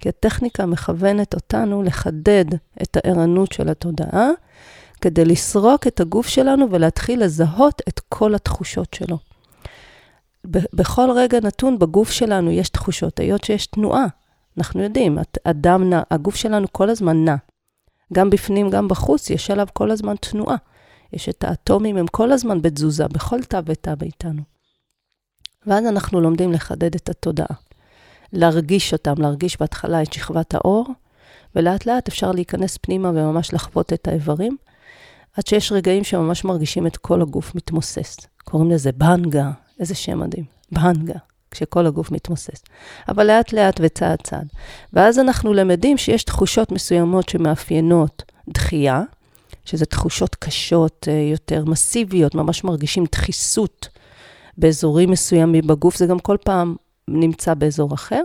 כי 0.00 0.08
הטכניקה 0.08 0.66
מכוונת 0.66 1.34
אותנו 1.34 1.82
לחדד 1.82 2.44
את 2.82 2.96
הערנות 2.96 3.52
של 3.52 3.68
התודעה, 3.68 4.28
כדי 5.00 5.24
לסרוק 5.24 5.86
את 5.86 6.00
הגוף 6.00 6.26
שלנו 6.26 6.66
ולהתחיל 6.70 7.24
לזהות 7.24 7.82
את 7.88 8.00
כל 8.08 8.34
התחושות 8.34 8.94
שלו. 8.94 9.18
בכל 10.46 11.10
רגע 11.16 11.38
נתון 11.42 11.78
בגוף 11.78 12.10
שלנו 12.10 12.50
יש 12.50 12.68
תחושות, 12.68 13.20
היות 13.20 13.44
שיש 13.44 13.66
תנועה. 13.66 14.06
אנחנו 14.58 14.82
יודעים, 14.82 15.18
אדם 15.44 15.90
נע, 15.90 16.02
הגוף 16.10 16.36
שלנו 16.36 16.66
כל 16.72 16.90
הזמן 16.90 17.24
נע. 17.24 17.34
גם 18.14 18.30
בפנים, 18.30 18.70
גם 18.70 18.88
בחוץ, 18.88 19.30
יש 19.30 19.50
עליו 19.50 19.66
כל 19.72 19.90
הזמן 19.90 20.14
תנועה. 20.16 20.56
יש 21.12 21.28
את 21.28 21.44
האטומים, 21.44 21.96
הם 21.96 22.06
כל 22.06 22.32
הזמן 22.32 22.62
בתזוזה, 22.62 23.08
בכל 23.08 23.42
תא 23.42 23.60
ותא 23.66 23.94
מאיתנו. 24.00 24.42
ואז 25.66 25.86
אנחנו 25.86 26.20
לומדים 26.20 26.52
לחדד 26.52 26.94
את 26.94 27.08
התודעה. 27.08 27.56
להרגיש 28.32 28.92
אותם, 28.92 29.14
להרגיש 29.18 29.60
בהתחלה 29.60 30.02
את 30.02 30.12
שכבת 30.12 30.54
האור, 30.54 30.86
ולאט 31.54 31.86
לאט 31.86 32.08
אפשר 32.08 32.32
להיכנס 32.32 32.76
פנימה 32.76 33.08
וממש 33.08 33.54
לחוות 33.54 33.92
את 33.92 34.08
האיברים, 34.08 34.56
עד 35.36 35.46
שיש 35.46 35.72
רגעים 35.72 36.04
שממש 36.04 36.44
מרגישים 36.44 36.86
את 36.86 36.96
כל 36.96 37.22
הגוף 37.22 37.54
מתמוסס. 37.54 38.16
קוראים 38.44 38.70
לזה 38.70 38.92
בנגה, 38.92 39.50
איזה 39.80 39.94
שם 39.94 40.18
מדהים, 40.18 40.44
בנגה. 40.72 41.18
כשכל 41.50 41.86
הגוף 41.86 42.10
מתמוסס. 42.10 42.62
אבל 43.08 43.26
לאט 43.26 43.52
לאט 43.52 43.80
וצעד 43.82 44.18
צעד. 44.22 44.48
ואז 44.92 45.18
אנחנו 45.18 45.54
למדים 45.54 45.98
שיש 45.98 46.24
תחושות 46.24 46.72
מסוימות 46.72 47.28
שמאפיינות 47.28 48.22
דחייה, 48.48 49.02
שזה 49.64 49.86
תחושות 49.86 50.34
קשות, 50.34 51.08
אה, 51.10 51.28
יותר 51.32 51.64
מסיביות, 51.64 52.34
ממש 52.34 52.64
מרגישים 52.64 53.04
דחיסות 53.12 53.88
באזורים 54.58 55.10
מסוימים 55.10 55.66
בגוף, 55.66 55.96
זה 55.96 56.06
גם 56.06 56.18
כל 56.18 56.36
פעם 56.44 56.76
נמצא 57.08 57.54
באזור 57.54 57.94
אחר. 57.94 58.22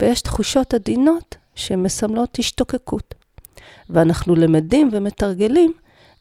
ויש 0.00 0.20
תחושות 0.20 0.74
עדינות 0.74 1.36
שמסמלות 1.54 2.38
השתוקקות. 2.38 3.14
ואנחנו 3.90 4.36
למדים 4.36 4.90
ומתרגלים 4.92 5.72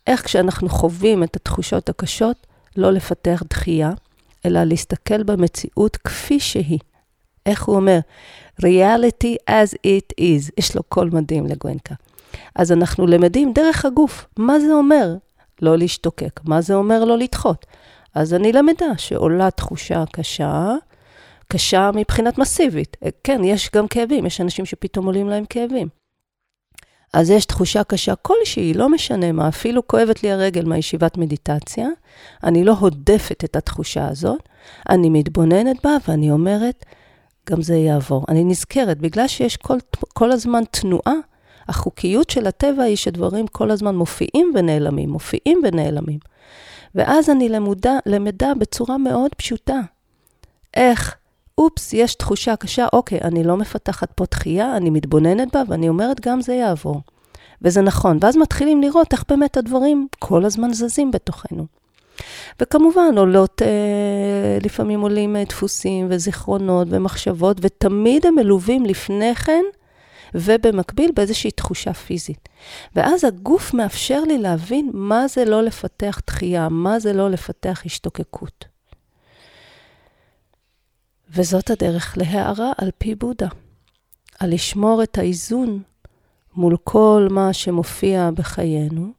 איך 0.08 0.26
כשאנחנו 0.26 0.70
חווים 0.70 1.24
את 1.24 1.36
התחושות 1.36 1.90
הקשות, 1.90 2.48
לא 2.78 2.92
לפתח 2.92 3.44
דחייה, 3.50 3.92
אלא 4.46 4.64
להסתכל 4.64 5.24
במציאות 5.24 5.98
כפי 5.98 6.40
שהיא. 6.40 6.80
איך 7.46 7.64
הוא 7.64 7.76
אומר? 7.76 8.00
reality 8.62 9.50
as 9.50 9.74
it 9.88 10.22
is. 10.22 10.52
יש 10.58 10.76
לו 10.76 10.84
קול 10.84 11.10
מדהים 11.14 11.46
לגואנקה. 11.46 11.96
אז 12.56 12.72
אנחנו 12.72 13.08
למדים 13.08 13.54
דרך 13.54 13.86
הגוף. 13.86 14.28
מה 14.38 14.60
זה 14.60 14.74
אומר 14.74 15.16
לא 15.62 15.78
להשתוקק? 15.78 16.40
מה 16.44 16.62
זה 16.62 16.74
אומר 16.74 17.04
לא 17.06 17.18
לדחות? 17.18 17.66
אז 18.16 18.34
אני 18.34 18.52
למדה 18.52 18.98
שעולה 18.98 19.52
תחושה 19.52 20.04
קשה, 20.12 20.74
קשה 21.48 21.90
מבחינת 21.94 22.38
מסיבית. 22.38 22.98
כן, 23.24 23.42
יש 23.44 23.70
גם 23.76 23.88
כאבים, 23.88 24.26
יש 24.26 24.42
אנשים 24.42 24.66
שפתאום 24.66 25.06
עולים 25.06 25.30
להם 25.30 25.46
כאבים. 25.46 25.99
אז 27.14 27.30
יש 27.30 27.46
תחושה 27.46 27.84
קשה 27.84 28.16
כלשהי, 28.16 28.74
לא 28.74 28.90
משנה 28.90 29.32
מה, 29.32 29.48
אפילו 29.48 29.88
כואבת 29.88 30.24
לי 30.24 30.32
הרגל 30.32 30.66
מהישיבת 30.66 31.18
מדיטציה, 31.18 31.88
אני 32.44 32.64
לא 32.64 32.74
הודפת 32.80 33.44
את 33.44 33.56
התחושה 33.56 34.08
הזאת, 34.08 34.40
אני 34.90 35.10
מתבוננת 35.10 35.76
בה 35.84 35.98
ואני 36.08 36.32
אומרת, 36.32 36.86
גם 37.50 37.62
זה 37.62 37.76
יעבור. 37.76 38.26
אני 38.30 38.44
נזכרת, 38.44 38.98
בגלל 38.98 39.28
שיש 39.28 39.58
כל, 39.58 39.78
כל 40.14 40.32
הזמן 40.32 40.64
תנועה, 40.72 41.14
החוקיות 41.68 42.30
של 42.30 42.48
הטבע 42.48 42.84
היא 42.84 42.96
שדברים 42.96 43.48
כל 43.48 43.72
הזמן 43.72 43.96
מופיעים 43.96 44.52
ונעלמים, 44.56 45.10
מופיעים 45.10 45.62
ונעלמים. 45.64 46.20
ואז 46.96 47.30
אני 47.30 47.50
למודה, 47.50 47.98
למדה 48.06 48.54
בצורה 48.60 48.98
מאוד 48.98 49.32
פשוטה. 49.38 49.80
איך 50.74 51.16
אופס, 51.60 51.94
יש 51.94 52.16
תחושה 52.16 52.56
קשה, 52.56 52.88
אוקיי, 52.94 53.20
אני 53.22 53.44
לא 53.44 53.58
מפתחת 53.58 54.12
פה 54.12 54.26
דחייה, 54.32 54.78
אני 54.78 54.90
מתבוננת 54.90 55.56
בה, 55.56 55.64
ואני 55.68 55.90
אומרת, 55.90 56.20
גם 56.22 56.42
זה 56.42 56.54
יעבור. 56.54 57.02
וזה 57.62 57.82
נכון. 57.82 58.18
ואז 58.22 58.38
מתחילים 58.38 58.82
לראות 58.82 59.14
איך 59.14 59.24
באמת 59.30 59.58
הדברים 59.58 60.08
כל 60.20 60.46
הזמן 60.46 60.74
זזים 60.74 61.12
בתוכנו. 61.12 61.66
וכמובן, 62.62 63.18
עולות, 63.18 63.62
אה, 63.62 64.58
לפעמים 64.64 65.02
עולים 65.02 65.36
אה, 65.36 65.44
דפוסים 65.44 66.08
וזיכרונות 66.10 66.88
ומחשבות, 66.92 67.58
ותמיד 67.62 68.26
הם 68.26 68.36
מלווים 68.36 68.86
לפני 68.86 69.36
כן, 69.36 69.64
ובמקביל 70.36 71.12
באיזושהי 71.16 71.52
תחושה 71.52 71.94
פיזית. 71.94 72.50
ואז 72.96 73.24
הגוף 73.24 73.74
מאפשר 73.74 74.24
לי 74.24 74.38
להבין 74.38 74.90
מה 74.94 75.28
זה 75.28 75.46
לא 75.46 75.62
לפתח 75.62 76.22
דחייה, 76.28 76.70
מה 76.70 77.00
זה 77.00 77.14
לא 77.14 77.30
לפתח 77.30 77.82
השתוקקות. 77.86 78.79
וזאת 81.30 81.70
הדרך 81.70 82.18
להערה 82.18 82.72
על 82.78 82.92
פי 82.98 83.16
בודה, 83.16 83.48
על 84.40 84.54
לשמור 84.54 85.04
את 85.04 85.18
האיזון 85.18 85.82
מול 86.56 86.78
כל 86.84 87.28
מה 87.32 87.54
שמופיע 87.54 88.30
בחיינו, 88.32 89.12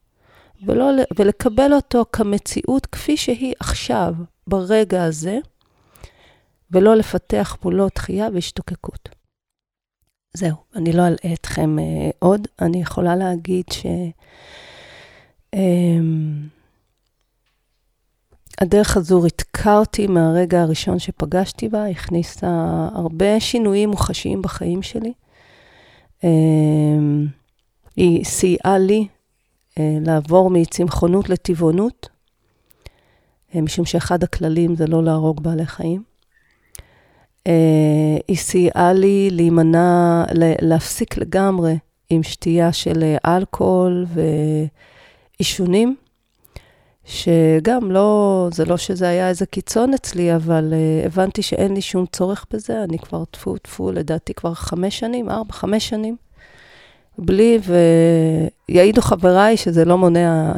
ולא, 0.67 0.91
ולקבל 1.19 1.73
אותו 1.73 2.05
כמציאות 2.13 2.87
כפי 2.87 3.17
שהיא 3.17 3.55
עכשיו, 3.61 4.15
ברגע 4.47 5.05
הזה, 5.05 5.39
ולא 6.71 6.97
לפתח 6.97 7.57
מולו 7.65 7.89
תחייה 7.89 8.29
והשתוקקות. 8.35 9.09
זהו, 10.35 10.57
אני 10.77 10.93
לא 10.93 11.03
אלאה 11.07 11.33
אתכם 11.33 11.77
uh, 11.79 11.83
עוד. 12.19 12.49
אני 12.61 12.83
יכולה 12.83 13.17
להגיד 13.17 13.65
ש... 13.73 13.87
Um, 15.57 15.59
הדרך 18.61 18.97
הזו 18.97 19.23
ריתקה 19.23 19.79
אותי 19.79 20.07
מהרגע 20.07 20.63
הראשון 20.63 20.99
שפגשתי 20.99 21.69
בה, 21.69 21.87
הכניסה 21.87 22.89
הרבה 22.95 23.41
שינויים 23.41 23.91
מוחשיים 23.91 24.43
בחיים 24.43 24.83
שלי. 24.83 25.13
אמ, 26.25 27.27
היא 27.97 28.25
סייעה 28.25 28.79
לי 28.79 29.07
אה, 29.79 29.99
לעבור 30.01 30.51
מצמחונות 30.51 31.29
לטבעונות, 31.29 32.09
אה, 33.55 33.61
משום 33.61 33.85
שאחד 33.85 34.23
הכללים 34.23 34.77
זה 34.77 34.87
לא 34.87 35.05
להרוג 35.05 35.43
בעלי 35.43 35.67
חיים. 35.67 36.03
אה, 37.47 38.17
היא 38.29 38.37
סייעה 38.37 38.93
לי 38.93 39.29
להימנע, 39.31 40.25
להפסיק 40.63 41.17
לגמרי 41.17 41.79
עם 42.11 42.23
שתייה 42.23 42.73
של 42.73 43.15
אלכוהול 43.27 44.07
ועישונים. 45.39 45.97
שגם 47.05 47.91
לא, 47.91 48.49
זה 48.53 48.65
לא 48.65 48.77
שזה 48.77 49.09
היה 49.09 49.29
איזה 49.29 49.47
קיצון 49.47 49.95
אצלי, 49.95 50.37
אבל 50.37 50.73
uh, 50.73 51.07
הבנתי 51.07 51.43
שאין 51.43 51.75
לי 51.75 51.81
שום 51.81 52.07
צורך 52.07 52.47
בזה. 52.53 52.85
אני 52.85 52.99
כבר 52.99 53.25
טפו 53.25 53.59
טפו, 53.59 53.93
לדעתי 53.93 54.35
כבר 54.35 54.55
חמש 54.55 54.99
שנים, 54.99 55.31
ארבע, 55.31 55.53
חמש 55.53 55.89
שנים, 55.89 56.17
בלי, 57.19 57.59
ויעידו 58.69 59.03
חבריי 59.03 59.57
שזה 59.57 59.85
לא 59.85 59.99
מונע, 59.99 60.53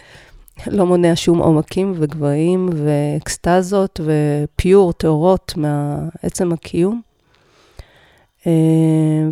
לא 0.66 0.86
מונע 0.86 1.12
שום 1.14 1.38
עומקים 1.38 1.94
וגבהים 1.96 2.68
ואקסטזות 2.74 4.00
ופיור, 4.04 4.92
טהורות 4.92 5.54
מעצם 5.56 6.52
הקיום. 6.52 7.00
Uh, 8.40 8.48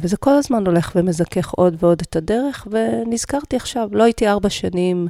וזה 0.01 0.17
כל 0.17 0.33
הזמן 0.33 0.67
הולך 0.67 0.93
ומזכך 0.97 1.51
עוד 1.51 1.77
ועוד 1.79 2.01
את 2.01 2.17
הדרך, 2.17 2.69
ונזכרתי 2.71 3.57
עכשיו, 3.57 3.89
לא 3.93 4.03
הייתי 4.03 4.29
ארבע 4.29 4.51
שנים 4.51 5.09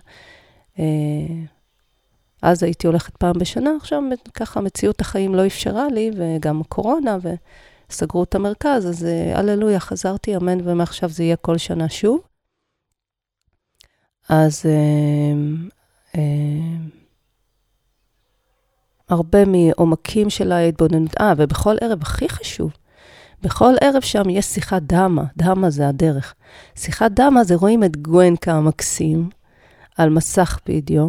אז 2.43 2.63
הייתי 2.63 2.87
הולכת 2.87 3.17
פעם 3.17 3.39
בשנה, 3.39 3.71
עכשיו 3.81 4.03
ככה 4.35 4.61
מציאות 4.61 5.01
החיים 5.01 5.35
לא 5.35 5.47
אפשרה 5.47 5.89
לי, 5.89 6.11
וגם 6.17 6.63
קורונה, 6.69 7.17
וסגרו 7.91 8.23
את 8.23 8.35
המרכז, 8.35 8.89
אז 8.89 9.05
אה, 9.05 9.39
הללויה, 9.39 9.81
חזרתי, 9.81 10.37
אמן, 10.37 10.59
ומעכשיו 10.65 11.09
זה 11.09 11.23
יהיה 11.23 11.37
כל 11.37 11.59
שנה 11.59 11.89
שוב. 11.89 12.21
אז 14.29 14.63
אה, 14.67 15.35
אה, 16.17 16.77
הרבה 19.09 19.45
מעומקים 19.45 20.31
של 20.31 20.53
ההתבוננות, 20.53 21.21
אה, 21.21 21.33
ובכל 21.37 21.77
ערב, 21.81 22.03
הכי 22.03 22.29
חשוב, 22.29 22.73
בכל 23.43 23.75
ערב 23.81 24.03
שם 24.03 24.31
יש 24.31 24.47
שיחת 24.47 24.83
דמה, 24.83 25.25
דמה 25.37 25.71
זה 25.71 25.89
הדרך. 25.89 26.35
שיחת 26.75 27.11
דמה 27.11 27.45
זה 27.45 27.55
רואים 27.55 27.85
את 27.85 27.97
גואנקה 27.97 28.53
המקסים, 28.53 29.29
על 29.96 30.11
מסך 30.11 30.59
וידאו, 30.68 31.09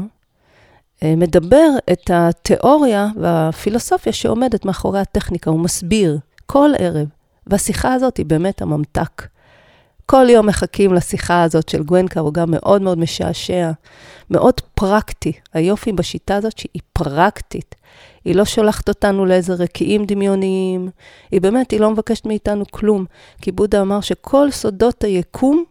אה, 1.03 1.15
מדבר 1.17 1.69
את 1.91 2.11
התיאוריה 2.13 3.07
והפילוסופיה 3.21 4.13
שעומדת 4.13 4.65
מאחורי 4.65 4.99
הטכניקה, 4.99 5.49
הוא 5.49 5.59
מסביר 5.59 6.19
כל 6.45 6.69
ערב. 6.79 7.07
והשיחה 7.47 7.93
הזאת 7.93 8.17
היא 8.17 8.25
באמת 8.25 8.61
הממתק. 8.61 9.27
כל 10.05 10.25
יום 10.29 10.45
מחכים 10.45 10.93
לשיחה 10.93 11.43
הזאת 11.43 11.69
של 11.69 11.83
גוונקה, 11.83 12.19
הוא 12.19 12.33
גם 12.33 12.51
מאוד 12.51 12.81
מאוד 12.81 12.97
משעשע, 12.97 13.71
מאוד 14.29 14.61
פרקטי. 14.75 15.31
היופי 15.53 15.91
בשיטה 15.91 16.35
הזאת 16.35 16.57
שהיא 16.57 16.81
פרקטית. 16.93 17.75
היא 18.25 18.35
לא 18.35 18.45
שולחת 18.45 18.89
אותנו 18.89 19.25
לאיזה 19.25 19.53
רקיעים 19.53 20.05
דמיוניים, 20.05 20.89
היא 21.31 21.41
באמת, 21.41 21.71
היא 21.71 21.79
לא 21.79 21.91
מבקשת 21.91 22.25
מאיתנו 22.25 22.65
כלום. 22.71 23.05
כי 23.41 23.51
בודה 23.51 23.81
אמר 23.81 24.01
שכל 24.01 24.51
סודות 24.51 25.03
היקום 25.03 25.63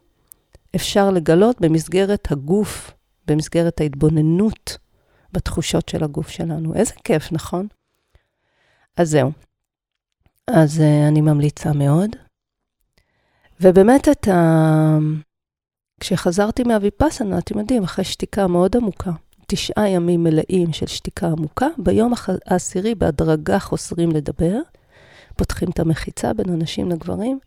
אפשר 0.77 1.11
לגלות 1.11 1.61
במסגרת 1.61 2.33
הגוף, 2.33 2.91
במסגרת 3.27 3.81
ההתבוננות 3.81 4.79
בתחושות 5.33 5.89
של 5.89 6.05
הגוף 6.05 6.29
שלנו. 6.29 6.75
איזה 6.75 6.93
כיף, 7.05 7.33
נכון? 7.33 7.67
אז 8.97 9.11
זהו. 9.11 9.33
אז 10.47 10.79
uh, 10.79 11.09
אני 11.09 11.21
ממליצה 11.21 11.73
מאוד. 11.73 12.11
ובאמת 13.61 14.09
את 14.09 14.29
ה... 14.29 14.99
כשחזרתי 16.01 16.63
מהוויפאסנה, 16.63 17.39
אתם 17.39 17.59
יודעים, 17.59 17.83
אחרי 17.83 18.05
שתיקה 18.05 18.47
מאוד 18.47 18.77
עמוקה, 18.77 19.11
תשעה 19.47 19.89
ימים 19.89 20.25
מלאים 20.25 20.73
של 20.73 20.87
שתיקה 20.87 21.27
עמוקה, 21.27 21.67
ביום 21.79 22.13
העשירי 22.47 22.95
בהדרגה 22.95 23.59
חוזרים 23.59 24.11
לדבר, 24.11 24.59
פותחים 25.37 25.69
את 25.71 25.81
המחיצה 25.81 26.33
בין 26.33 26.49
אנשים 26.49 26.91
לגברים, 26.91 27.39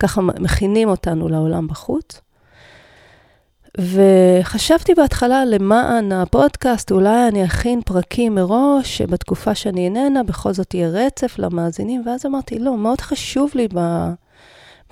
ככה 0.00 0.20
מכינים 0.20 0.88
אותנו 0.88 1.28
לעולם 1.28 1.68
בחוץ. 1.68 2.20
וחשבתי 3.78 4.94
בהתחלה 4.94 5.44
למען 5.44 6.12
הפודקאסט, 6.12 6.92
אולי 6.92 7.28
אני 7.28 7.44
אכין 7.44 7.80
פרקים 7.82 8.34
מראש, 8.34 8.98
שבתקופה 8.98 9.54
שאני 9.54 9.84
איננה, 9.84 10.22
בכל 10.22 10.52
זאת 10.52 10.74
יהיה 10.74 10.88
רצף 10.88 11.38
למאזינים, 11.38 12.02
ואז 12.06 12.26
אמרתי, 12.26 12.58
לא, 12.58 12.76
מאוד 12.76 13.00
חשוב 13.00 13.50
לי 13.54 13.68
ב... 13.74 13.80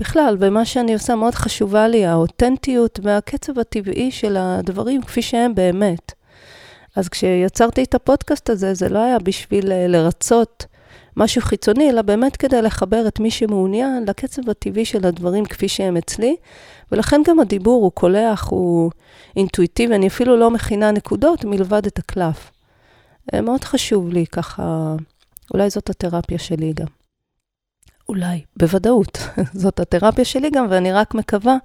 בכלל, 0.00 0.36
במה 0.40 0.64
שאני 0.64 0.94
עושה, 0.94 1.14
מאוד 1.14 1.34
חשובה 1.34 1.88
לי 1.88 2.06
האותנטיות 2.06 3.00
והקצב 3.02 3.58
הטבעי 3.58 4.10
של 4.10 4.36
הדברים 4.38 5.02
כפי 5.02 5.22
שהם 5.22 5.54
באמת. 5.54 6.12
אז 6.96 7.08
כשיצרתי 7.08 7.82
את 7.82 7.94
הפודקאסט 7.94 8.50
הזה, 8.50 8.74
זה 8.74 8.88
לא 8.88 8.98
היה 8.98 9.18
בשביל 9.18 9.72
אה, 9.72 9.86
לרצות 9.86 10.66
משהו 11.16 11.42
חיצוני, 11.42 11.90
אלא 11.90 12.02
באמת 12.02 12.36
כדי 12.36 12.62
לחבר 12.62 13.08
את 13.08 13.20
מי 13.20 13.30
שמעוניין 13.30 14.04
לקצב 14.08 14.50
הטבעי 14.50 14.84
של 14.84 15.06
הדברים 15.06 15.44
כפי 15.44 15.68
שהם 15.68 15.96
אצלי, 15.96 16.36
ולכן 16.92 17.22
גם 17.26 17.40
הדיבור 17.40 17.82
הוא 17.82 17.92
קולח, 17.92 18.48
הוא 18.48 18.90
אינטואיטיבי, 19.36 19.94
אני 19.94 20.06
אפילו 20.06 20.36
לא 20.36 20.50
מכינה 20.50 20.90
נקודות 20.90 21.44
מלבד 21.44 21.86
את 21.86 21.98
הקלף. 21.98 22.50
אה, 23.34 23.40
מאוד 23.40 23.64
חשוב 23.64 24.08
לי 24.08 24.26
ככה, 24.26 24.94
אולי 25.54 25.70
זאת 25.70 25.90
התרפיה 25.90 26.38
שלי 26.38 26.72
גם. 26.72 26.86
אולי, 28.08 28.40
בוודאות. 28.56 29.18
זאת 29.62 29.80
התרפיה 29.80 30.24
שלי 30.24 30.50
גם, 30.50 30.66
ואני 30.70 30.92
רק 30.92 31.14
מקווה 31.14 31.56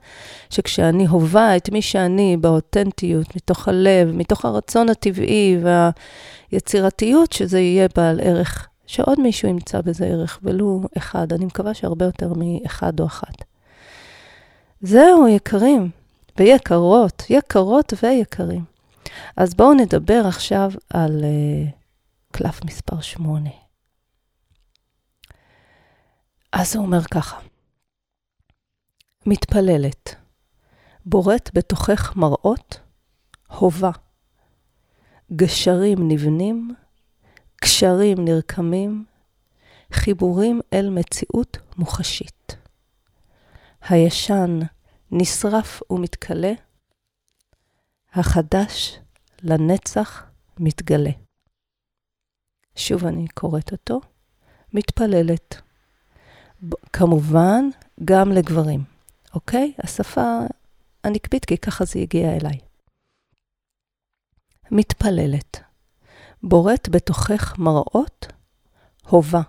שכשאני 0.49 1.07
הובה 1.07 1.57
את 1.57 1.69
מי 1.69 1.81
שאני 1.81 2.37
באותנטיות, 2.37 3.35
מתוך 3.35 3.67
הלב, 3.67 4.11
מתוך 4.13 4.45
הרצון 4.45 4.89
הטבעי 4.89 5.57
והיצירתיות, 6.51 7.31
שזה 7.31 7.59
יהיה 7.59 7.87
בעל 7.95 8.19
ערך, 8.23 8.67
שעוד 8.87 9.19
מישהו 9.19 9.49
ימצא 9.49 9.81
בזה 9.81 10.05
ערך, 10.05 10.39
ולו 10.43 10.81
אחד. 10.97 11.33
אני 11.33 11.45
מקווה 11.45 11.73
שהרבה 11.73 12.05
יותר 12.05 12.33
מאחד 12.33 12.99
או 12.99 13.05
אחת. 13.05 13.43
זהו, 14.81 15.27
יקרים 15.27 15.89
ויקרות, 16.37 17.23
יקרות 17.29 17.93
ויקרים. 18.03 18.65
אז 19.37 19.53
בואו 19.53 19.73
נדבר 19.73 20.21
עכשיו 20.27 20.71
על 20.89 21.21
uh, 21.21 21.71
קלף 22.31 22.65
מספר 22.65 23.01
8. 23.01 23.49
אז 26.51 26.75
הוא 26.75 26.85
אומר 26.85 27.03
ככה, 27.03 27.39
מתפללת, 29.25 30.15
בורט 31.05 31.49
בתוכך 31.53 32.15
מראות, 32.15 32.79
הובה, 33.47 33.91
גשרים 35.35 36.11
נבנים, 36.11 36.75
קשרים 37.55 38.25
נרקמים, 38.25 39.05
חיבורים 39.93 40.61
אל 40.73 40.89
מציאות 40.89 41.57
מוחשית. 41.77 42.55
הישן 43.89 44.59
נשרף 45.11 45.81
ומתכלה, 45.89 46.53
החדש 48.13 48.99
לנצח 49.43 50.25
מתגלה. 50.59 51.11
שוב 52.75 53.05
אני 53.05 53.27
קוראת 53.27 53.71
אותו, 53.71 54.01
מתפללת. 54.73 55.61
כמובן, 56.93 57.69
גם 58.05 58.31
לגברים, 58.31 58.83
אוקיי? 59.33 59.73
השפה 59.79 60.39
הנקבית, 61.03 61.45
כי 61.45 61.57
ככה 61.57 61.85
זה 61.85 61.99
הגיע 61.99 62.35
אליי. 62.35 62.59
מתפללת. 64.71 65.64
בורט 66.43 66.89
בתוכך 66.91 67.55
מראות, 67.57 68.27
הובה. 69.09 69.41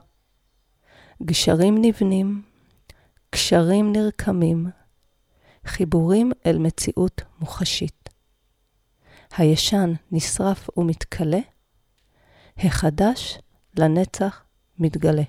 גשרים 1.22 1.78
נבנים, 1.80 2.42
קשרים 3.30 3.92
נרקמים, 3.92 4.66
חיבורים 5.66 6.32
אל 6.46 6.58
מציאות 6.58 7.22
מוחשית. 7.40 8.08
הישן 9.36 9.92
נשרף 10.12 10.68
ומתכלה, 10.78 11.40
החדש 12.58 13.38
לנצח 13.78 14.44
מתגלה. 14.78 15.22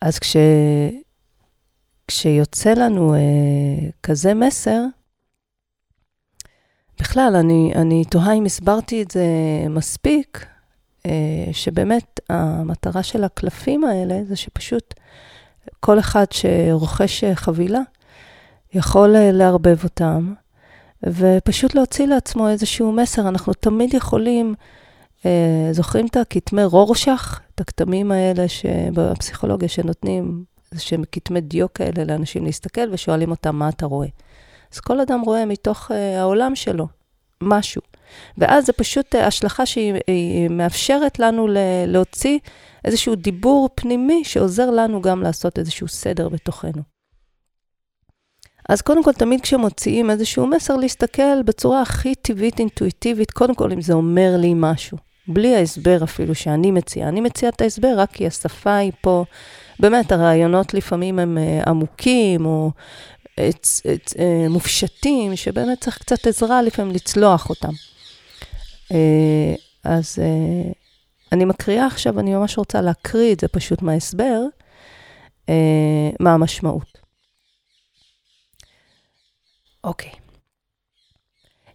אז 0.00 0.18
כש... 0.18 0.36
כשיוצא 2.08 2.72
לנו 2.72 3.14
אה, 3.14 3.90
כזה 4.02 4.34
מסר, 4.34 4.80
בכלל, 7.02 7.36
אני, 7.36 7.72
אני 7.74 8.04
תוהה 8.04 8.32
אם 8.32 8.44
הסברתי 8.44 9.02
את 9.02 9.10
זה 9.10 9.24
מספיק, 9.70 10.46
אה, 11.06 11.10
שבאמת 11.52 12.20
המטרה 12.30 13.02
של 13.02 13.24
הקלפים 13.24 13.84
האלה 13.84 14.24
זה 14.28 14.36
שפשוט 14.36 14.94
כל 15.80 15.98
אחד 15.98 16.24
שרוכש 16.30 17.24
חבילה 17.34 17.80
יכול 18.74 19.16
אה, 19.16 19.32
לערבב 19.32 19.84
אותם, 19.84 20.34
ופשוט 21.02 21.74
להוציא 21.74 22.06
לעצמו 22.06 22.48
איזשהו 22.48 22.92
מסר. 22.92 23.28
אנחנו 23.28 23.52
תמיד 23.54 23.94
יכולים, 23.94 24.54
אה, 25.26 25.68
זוכרים 25.72 26.06
את 26.06 26.16
הכתמי 26.16 26.64
רורשך? 26.64 27.40
את 27.54 27.60
הכתמים 27.60 28.12
האלה 28.12 28.48
שבפסיכולוגיה 28.48 29.68
שנותנים, 29.68 30.44
שהם 30.78 31.02
כתמי 31.12 31.40
דיו 31.40 31.66
כאלה 31.74 32.04
לאנשים 32.04 32.44
להסתכל, 32.44 32.88
ושואלים 32.92 33.30
אותם, 33.30 33.56
מה 33.56 33.68
אתה 33.68 33.86
רואה? 33.86 34.08
אז 34.72 34.80
כל 34.80 35.00
אדם 35.00 35.20
רואה 35.20 35.46
מתוך 35.46 35.90
uh, 35.90 35.94
העולם 35.94 36.54
שלו 36.54 36.86
משהו. 37.42 37.82
ואז 38.38 38.66
זה 38.66 38.72
פשוט 38.72 39.14
uh, 39.14 39.18
השלכה 39.18 39.66
שהיא 39.66 40.48
מאפשרת 40.50 41.18
לנו 41.18 41.48
להוציא 41.86 42.38
איזשהו 42.84 43.14
דיבור 43.14 43.68
פנימי 43.74 44.24
שעוזר 44.24 44.70
לנו 44.70 45.02
גם 45.02 45.22
לעשות 45.22 45.58
איזשהו 45.58 45.88
סדר 45.88 46.28
בתוכנו. 46.28 46.82
אז 48.68 48.82
קודם 48.82 49.04
כל, 49.04 49.12
תמיד 49.12 49.40
כשמוציאים 49.40 50.10
איזשהו 50.10 50.46
מסר, 50.46 50.76
להסתכל 50.76 51.42
בצורה 51.42 51.82
הכי 51.82 52.14
טבעית, 52.14 52.58
אינטואיטיבית, 52.58 53.30
קודם 53.30 53.54
כל, 53.54 53.72
אם 53.72 53.80
זה 53.80 53.92
אומר 53.92 54.36
לי 54.38 54.52
משהו. 54.56 54.98
בלי 55.28 55.56
ההסבר 55.56 56.04
אפילו 56.04 56.34
שאני 56.34 56.70
מציעה. 56.70 57.08
אני 57.08 57.20
מציעה 57.20 57.52
את 57.56 57.60
ההסבר 57.60 57.94
רק 57.96 58.12
כי 58.12 58.26
השפה 58.26 58.74
היא 58.74 58.92
פה, 59.00 59.24
באמת, 59.80 60.12
הרעיונות 60.12 60.74
לפעמים 60.74 61.18
הם 61.18 61.38
uh, 61.38 61.70
עמוקים, 61.70 62.46
או 62.46 62.70
את, 63.34 63.66
את, 63.94 64.08
uh, 64.08 64.48
מופשטים, 64.48 65.36
שבאמת 65.36 65.80
צריך 65.80 65.98
קצת 65.98 66.26
עזרה 66.26 66.62
לפעמים 66.62 66.94
לצלוח 66.94 67.50
אותם. 67.50 67.72
Uh, 68.92 68.94
אז 69.84 70.18
uh, 70.18 70.74
אני 71.32 71.44
מקריאה 71.44 71.86
עכשיו, 71.86 72.20
אני 72.20 72.34
ממש 72.34 72.58
רוצה 72.58 72.80
להקריא 72.80 73.32
את 73.32 73.40
זה 73.40 73.48
פשוט 73.48 73.82
מההסבר, 73.82 74.40
uh, 75.46 75.50
מה 76.20 76.32
המשמעות. 76.34 76.98
אוקיי. 79.84 80.12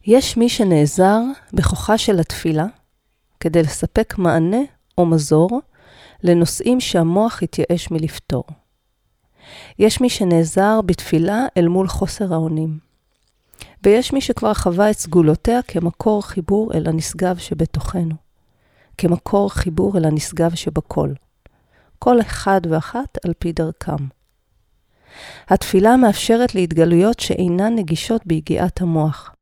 יש 0.05 0.37
מי 0.37 0.49
שנעזר 0.49 1.19
בכוחה 1.53 1.97
של 1.97 2.19
התפילה 2.19 2.65
כדי 3.39 3.63
לספק 3.63 4.13
מענה 4.17 4.61
או 4.97 5.05
מזור 5.05 5.61
לנושאים 6.23 6.79
שהמוח 6.79 7.43
התייאש 7.43 7.91
מלפתור. 7.91 8.43
יש 9.79 10.01
מי 10.01 10.09
שנעזר 10.09 10.81
בתפילה 10.85 11.45
אל 11.57 11.67
מול 11.67 11.87
חוסר 11.87 12.33
האונים. 12.33 12.79
ויש 13.83 14.13
מי 14.13 14.21
שכבר 14.21 14.53
חווה 14.53 14.91
את 14.91 14.97
סגולותיה 14.97 15.61
כמקור 15.61 16.23
חיבור 16.23 16.71
אל 16.73 16.87
הנשגב 16.87 17.37
שבתוכנו. 17.37 18.15
כמקור 18.97 19.49
חיבור 19.49 19.97
אל 19.97 20.05
הנשגב 20.05 20.55
שבכל. 20.55 21.13
כל 21.99 22.21
אחד 22.21 22.61
ואחת 22.69 23.17
על 23.25 23.33
פי 23.39 23.51
דרכם. 23.51 24.07
התפילה 25.47 25.97
מאפשרת 25.97 26.55
להתגלויות 26.55 27.19
שאינן 27.19 27.75
נגישות 27.75 28.25
ביגיעת 28.25 28.81
המוח. 28.81 29.33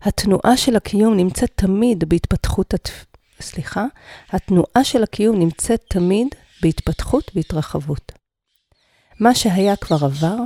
התנועה 0.00 0.56
של 0.56 0.76
הקיום 0.76 1.16
נמצאת 1.16 1.50
תמיד 1.54 2.04
בהתפתחות, 2.08 2.74
התפ... 2.74 3.04
סליחה, 3.40 3.84
התנועה 4.30 4.84
של 4.84 5.02
הקיום 5.02 5.38
נמצאת 5.38 5.84
תמיד 5.88 6.28
בהתפתחות 6.62 7.30
והתרחבות. 7.34 8.12
מה 9.20 9.34
שהיה 9.34 9.76
כבר 9.76 9.96
עבר, 10.04 10.36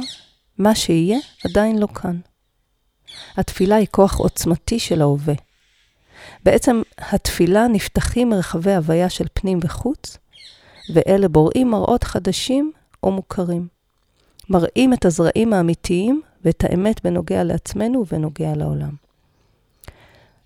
מה 0.59 0.75
שיהיה 0.75 1.19
עדיין 1.45 1.79
לא 1.79 1.87
כאן. 1.87 2.21
התפילה 3.37 3.77
היא 3.77 3.87
כוח 3.91 4.19
עוצמתי 4.19 4.79
של 4.79 5.01
ההווה. 5.01 5.35
בעצם 6.45 6.83
התפילה 6.99 7.69
נפתחים 7.69 8.29
מרחבי 8.29 8.75
הוויה 8.75 9.11
של 9.11 9.27
פנים 9.35 9.59
וחוץ, 9.63 10.19
ואלה 10.95 11.29
בוראים 11.29 11.71
מראות 11.71 12.05
חדשים 12.05 12.73
או 13.03 13.13
מוכרים. 13.13 13.69
מראים 14.51 14.93
את 14.93 15.05
הזרעים 15.05 15.53
האמיתיים 15.53 16.23
ואת 16.45 16.65
האמת 16.65 17.05
בנוגע 17.05 17.45
לעצמנו 17.45 18.01
ובנוגע 18.01 18.53
לעולם. 18.57 18.95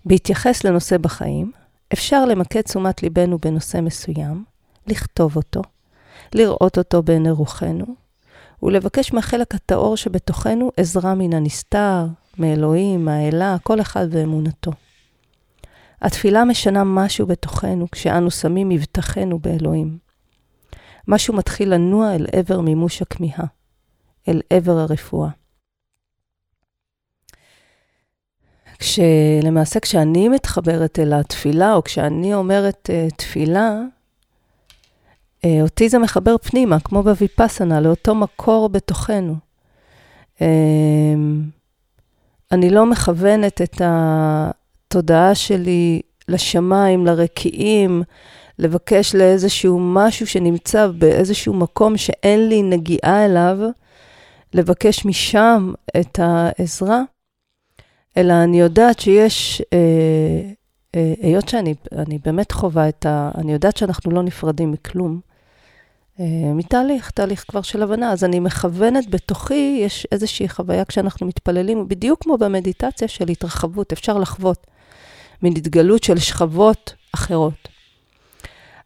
בהתייחס 0.05 0.63
לנושא 0.63 0.97
בחיים, 0.97 1.51
אפשר 1.93 2.25
למקד 2.25 2.61
תשומת 2.61 3.03
ליבנו 3.03 3.37
בנושא 3.37 3.81
מסוים, 3.81 4.43
לכתוב 4.87 5.35
אותו, 5.35 5.61
לראות 6.33 6.77
אותו 6.77 7.03
בעיני 7.03 7.31
רוחנו, 7.31 7.85
ולבקש 8.63 9.13
מהחלק 9.13 9.55
הטהור 9.55 9.97
שבתוכנו 9.97 10.71
עזרה 10.77 11.15
מן 11.15 11.33
הנסתר, 11.33 12.05
מאלוהים, 12.37 13.05
מהאלה, 13.05 13.55
כל 13.63 13.81
אחד 13.81 14.07
ואמונתו. 14.11 14.71
התפילה 16.01 16.45
משנה 16.45 16.83
משהו 16.83 17.27
בתוכנו 17.27 17.91
כשאנו 17.91 18.31
שמים 18.31 18.69
מבטחנו 18.69 19.39
באלוהים. 19.39 19.97
משהו 21.07 21.33
מתחיל 21.33 21.73
לנוע 21.73 22.15
אל 22.15 22.25
עבר 22.31 22.61
מימוש 22.61 23.01
הכמיהה, 23.01 23.45
אל 24.27 24.41
עבר 24.49 24.77
הרפואה. 24.77 25.29
כשלמעשה 28.79 29.79
כשאני 29.79 30.29
מתחברת 30.29 30.99
אל 30.99 31.13
התפילה, 31.13 31.73
או 31.73 31.83
כשאני 31.83 32.33
אומרת 32.33 32.89
uh, 32.89 33.15
תפילה, 33.15 33.81
אותי 35.61 35.89
זה 35.89 35.99
מחבר 35.99 36.37
פנימה, 36.37 36.79
כמו 36.79 37.03
בוויפסנה, 37.03 37.81
לאותו 37.81 38.15
מקור 38.15 38.69
בתוכנו. 38.69 39.35
Uh, 40.35 40.41
אני 42.51 42.69
לא 42.69 42.85
מכוונת 42.85 43.61
את 43.61 43.81
התודעה 43.81 45.35
שלי 45.35 46.01
לשמיים, 46.27 47.05
לרקיעים, 47.05 48.03
לבקש 48.59 49.15
לאיזשהו 49.15 49.79
משהו 49.79 50.27
שנמצא 50.27 50.87
באיזשהו 50.87 51.53
מקום 51.53 51.97
שאין 51.97 52.49
לי 52.49 52.63
נגיעה 52.63 53.25
אליו, 53.25 53.57
לבקש 54.53 55.05
משם 55.05 55.73
את 55.99 56.19
העזרה, 56.23 57.01
אלא 58.17 58.33
אני 58.43 58.59
יודעת 58.59 58.99
שיש, 58.99 59.61
אה, 59.73 59.77
אה, 60.95 61.13
היות 61.21 61.49
שאני 61.49 61.73
באמת 62.25 62.51
חווה 62.51 62.89
את 62.89 63.05
ה... 63.05 63.31
אני 63.37 63.53
יודעת 63.53 63.77
שאנחנו 63.77 64.11
לא 64.11 64.23
נפרדים 64.23 64.71
מכלום, 64.71 65.19
אה, 65.29 65.34
מתהליך, 66.55 67.11
תהליך 67.11 67.45
כבר 67.47 67.61
של 67.61 67.83
הבנה. 67.83 68.11
אז 68.11 68.23
אני 68.23 68.39
מכוונת 68.39 69.09
בתוכי, 69.09 69.79
יש 69.81 70.07
איזושהי 70.11 70.49
חוויה 70.49 70.85
כשאנחנו 70.85 71.27
מתפללים, 71.27 71.87
בדיוק 71.87 72.23
כמו 72.23 72.37
במדיטציה 72.37 73.07
של 73.07 73.29
התרחבות, 73.29 73.91
אפשר 73.91 74.17
לחוות 74.17 74.67
מין 75.41 75.53
התגלות 75.57 76.03
של 76.03 76.19
שכבות 76.19 76.93
אחרות. 77.15 77.67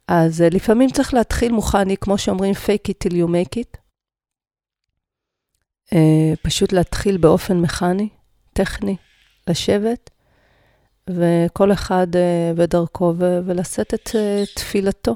אז 0.08 0.42
אה, 0.42 0.48
לפעמים 0.52 0.90
צריך 0.90 1.14
להתחיל 1.14 1.52
מוכני, 1.52 1.98
כמו 1.98 2.18
שאומרים, 2.18 2.54
fake 2.54 2.92
it 2.92 3.08
till 3.08 3.14
you 3.14 3.28
make 3.28 3.60
it. 3.60 3.78
אה, 5.94 6.34
פשוט 6.42 6.72
להתחיל 6.74 7.18
באופן 7.18 7.58
מכני, 7.58 8.10
טכני, 8.54 8.96
לשבת, 9.48 10.10
וכל 11.10 11.72
אחד 11.72 12.08
בדרכו, 12.56 13.14
ולשאת 13.18 13.94
את 13.94 14.10
תפילתו. 14.56 15.16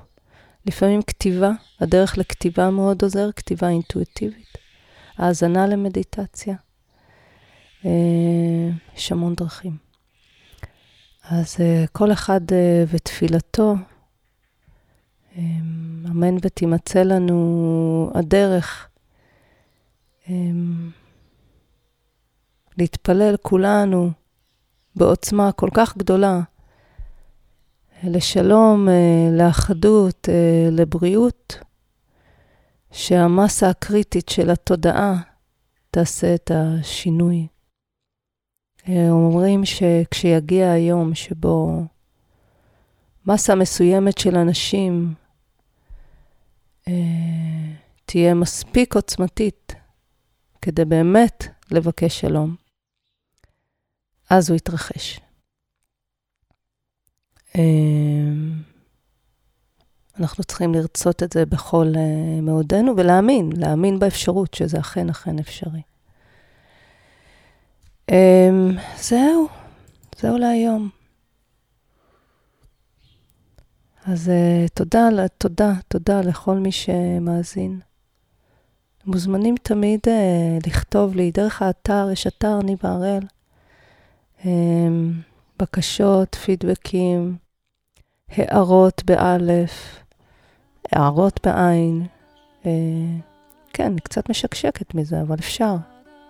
לפעמים 0.65 1.01
כתיבה, 1.01 1.51
הדרך 1.79 2.17
לכתיבה 2.17 2.69
מאוד 2.69 3.03
עוזר, 3.03 3.31
כתיבה 3.31 3.69
אינטואיטיבית, 3.69 4.57
האזנה 5.17 5.67
למדיטציה. 5.67 6.55
אה, 7.85 8.69
יש 8.95 9.11
המון 9.11 9.35
דרכים. 9.35 9.77
אז 11.29 11.55
אה, 11.59 11.85
כל 11.91 12.11
אחד 12.11 12.41
אה, 12.51 12.83
ותפילתו, 12.87 13.75
אמן 15.37 16.35
ותימצא 16.41 17.03
לנו 17.03 18.11
הדרך 18.15 18.89
להתפלל 22.77 23.35
כולנו 23.41 24.11
בעוצמה 24.95 25.51
כל 25.51 25.69
כך 25.73 25.97
גדולה 25.97 26.39
לשלום, 28.03 28.89
אה, 28.89 29.29
לאחדות, 29.31 30.29
אה, 30.29 30.69
לבריאות, 30.71 31.57
שהמסה 32.91 33.69
הקריטית 33.69 34.29
של 34.29 34.49
התודעה 34.49 35.21
תעשה 35.91 36.35
את 36.35 36.51
השינוי. 36.53 37.47
אה, 38.89 39.09
אומרים 39.09 39.65
שכשיגיע 39.65 40.71
היום 40.71 41.15
שבו 41.15 41.85
מסה 43.25 43.55
מסוימת 43.55 44.17
של 44.17 44.35
אנשים 44.35 45.13
תהיה 48.05 48.33
מספיק 48.33 48.95
עוצמתית 48.95 49.75
כדי 50.61 50.85
באמת 50.85 51.43
לבקש 51.71 52.19
שלום, 52.19 52.55
אז 54.29 54.49
הוא 54.49 54.57
יתרחש. 54.57 55.19
אמ, 57.57 58.53
אנחנו 60.19 60.43
צריכים 60.43 60.73
לרצות 60.73 61.23
את 61.23 61.33
זה 61.33 61.45
בכל 61.45 61.93
אה, 61.95 62.41
מאודנו 62.41 62.93
ולהאמין, 62.97 63.49
להאמין 63.55 63.99
באפשרות 63.99 64.53
שזה 64.53 64.79
אכן 64.79 65.09
אכן 65.09 65.39
אפשרי. 65.39 65.81
אמ, 68.11 68.71
זהו, 68.97 69.47
זהו 70.17 70.37
להיום. 70.37 70.89
אז 74.05 74.29
uh, 74.29 74.69
תודה, 74.73 75.09
תודה, 75.37 75.73
תודה 75.87 76.21
לכל 76.21 76.55
מי 76.55 76.71
שמאזין. 76.71 77.79
מוזמנים 79.05 79.55
תמיד 79.63 79.99
uh, 80.05 80.67
לכתוב 80.67 81.15
לי 81.15 81.31
דרך 81.31 81.61
האתר, 81.61 82.09
יש 82.11 82.27
אתר 82.27 82.59
ניבה 82.63 82.89
הראל, 82.89 83.23
um, 84.39 84.45
בקשות, 85.59 86.35
פידבקים, 86.35 87.37
הערות 88.37 89.03
באלף, 89.05 90.03
הערות 90.91 91.39
בעין. 91.45 92.05
אה, 92.65 92.71
כן, 93.73 93.99
קצת 93.99 94.29
משקשקת 94.29 94.95
מזה, 94.95 95.21
אבל 95.21 95.35
אפשר. 95.39 95.75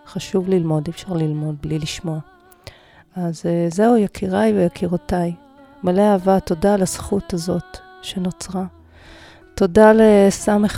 חשוב 0.08 0.50
ללמוד, 0.50 0.88
אי 0.88 0.92
אפשר 0.92 1.14
ללמוד 1.14 1.56
בלי 1.62 1.80
לשמוע. 1.80 2.20
אז 3.16 3.44
אה, 3.46 3.68
זהו, 3.70 3.98
יקיריי 3.98 4.54
ויקירותיי. 4.54 5.34
מלא 5.84 6.02
אהבה, 6.02 6.40
תודה 6.40 6.74
על 6.74 6.82
הזכות 6.82 7.34
הזאת 7.34 7.78
שנוצרה. 8.02 8.66
תודה 9.56 9.92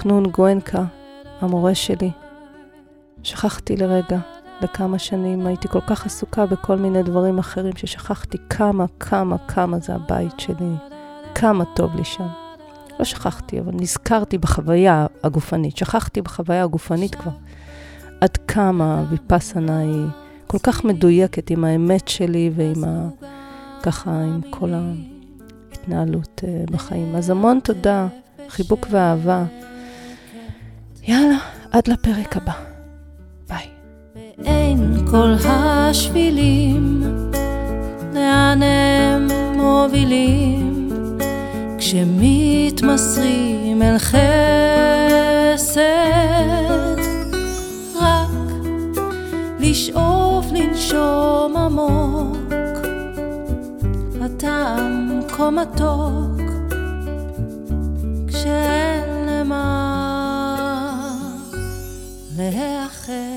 נון 0.05 0.25
גואנקה, 0.25 0.83
המורה 1.41 1.75
שלי. 1.75 2.11
שכחתי 3.23 3.77
לרגע, 3.77 4.17
לכמה 4.61 4.99
שנים, 4.99 5.47
הייתי 5.47 5.67
כל 5.67 5.81
כך 5.81 6.05
עסוקה 6.05 6.45
בכל 6.45 6.75
מיני 6.75 7.03
דברים 7.03 7.39
אחרים, 7.39 7.75
ששכחתי 7.75 8.37
כמה, 8.49 8.85
כמה, 8.99 9.37
כמה 9.47 9.79
זה 9.79 9.95
הבית 9.95 10.39
שלי. 10.39 10.94
כמה 11.35 11.65
טוב 11.65 11.95
לי 11.95 12.03
שם. 12.03 12.27
לא 12.99 13.05
שכחתי, 13.05 13.59
אבל 13.59 13.71
נזכרתי 13.75 14.37
בחוויה 14.37 15.05
הגופנית. 15.23 15.77
שכחתי 15.77 16.21
בחוויה 16.21 16.63
הגופנית 16.63 17.15
כבר. 17.15 17.31
עד 18.21 18.37
כמה 18.37 19.03
ויפאסנה 19.09 19.79
היא 19.79 20.05
כל 20.47 20.57
כך 20.63 20.83
מדויקת 20.83 21.49
עם 21.49 21.63
האמת 21.63 22.07
שלי 22.07 22.51
ועם 22.55 22.83
ה... 22.83 23.07
ככה, 23.83 24.11
עם 24.11 24.41
כל 24.49 24.69
ההתנהלות 24.73 26.41
uh, 26.45 26.71
בחיים. 26.71 27.15
אז 27.15 27.29
המון 27.29 27.59
תודה, 27.63 28.07
חיבוק 28.49 28.87
ואהבה. 28.89 29.43
יאללה, 31.03 31.37
עד 31.71 31.87
לפרק 31.87 32.37
הבא. 32.37 32.53
ביי. 33.49 33.67
ואין 34.37 35.07
כל 35.11 35.33
השבילים, 35.49 37.01
לאן 38.13 38.63
הם 38.63 39.27
מובילים? 39.57 40.84
כשמתמסרים 41.85 43.81
אל 43.81 43.97
חסד, 43.97 44.15
רק 47.95 48.29
לשאוף 49.59 50.45
לנשום 50.51 51.57
עמוק, 51.57 52.37
הטעם 54.21 55.19
כה 55.27 55.49
מתוק, 55.49 56.41
כשאין 58.27 59.27
למה 59.27 59.65
להיאחר. 62.37 63.34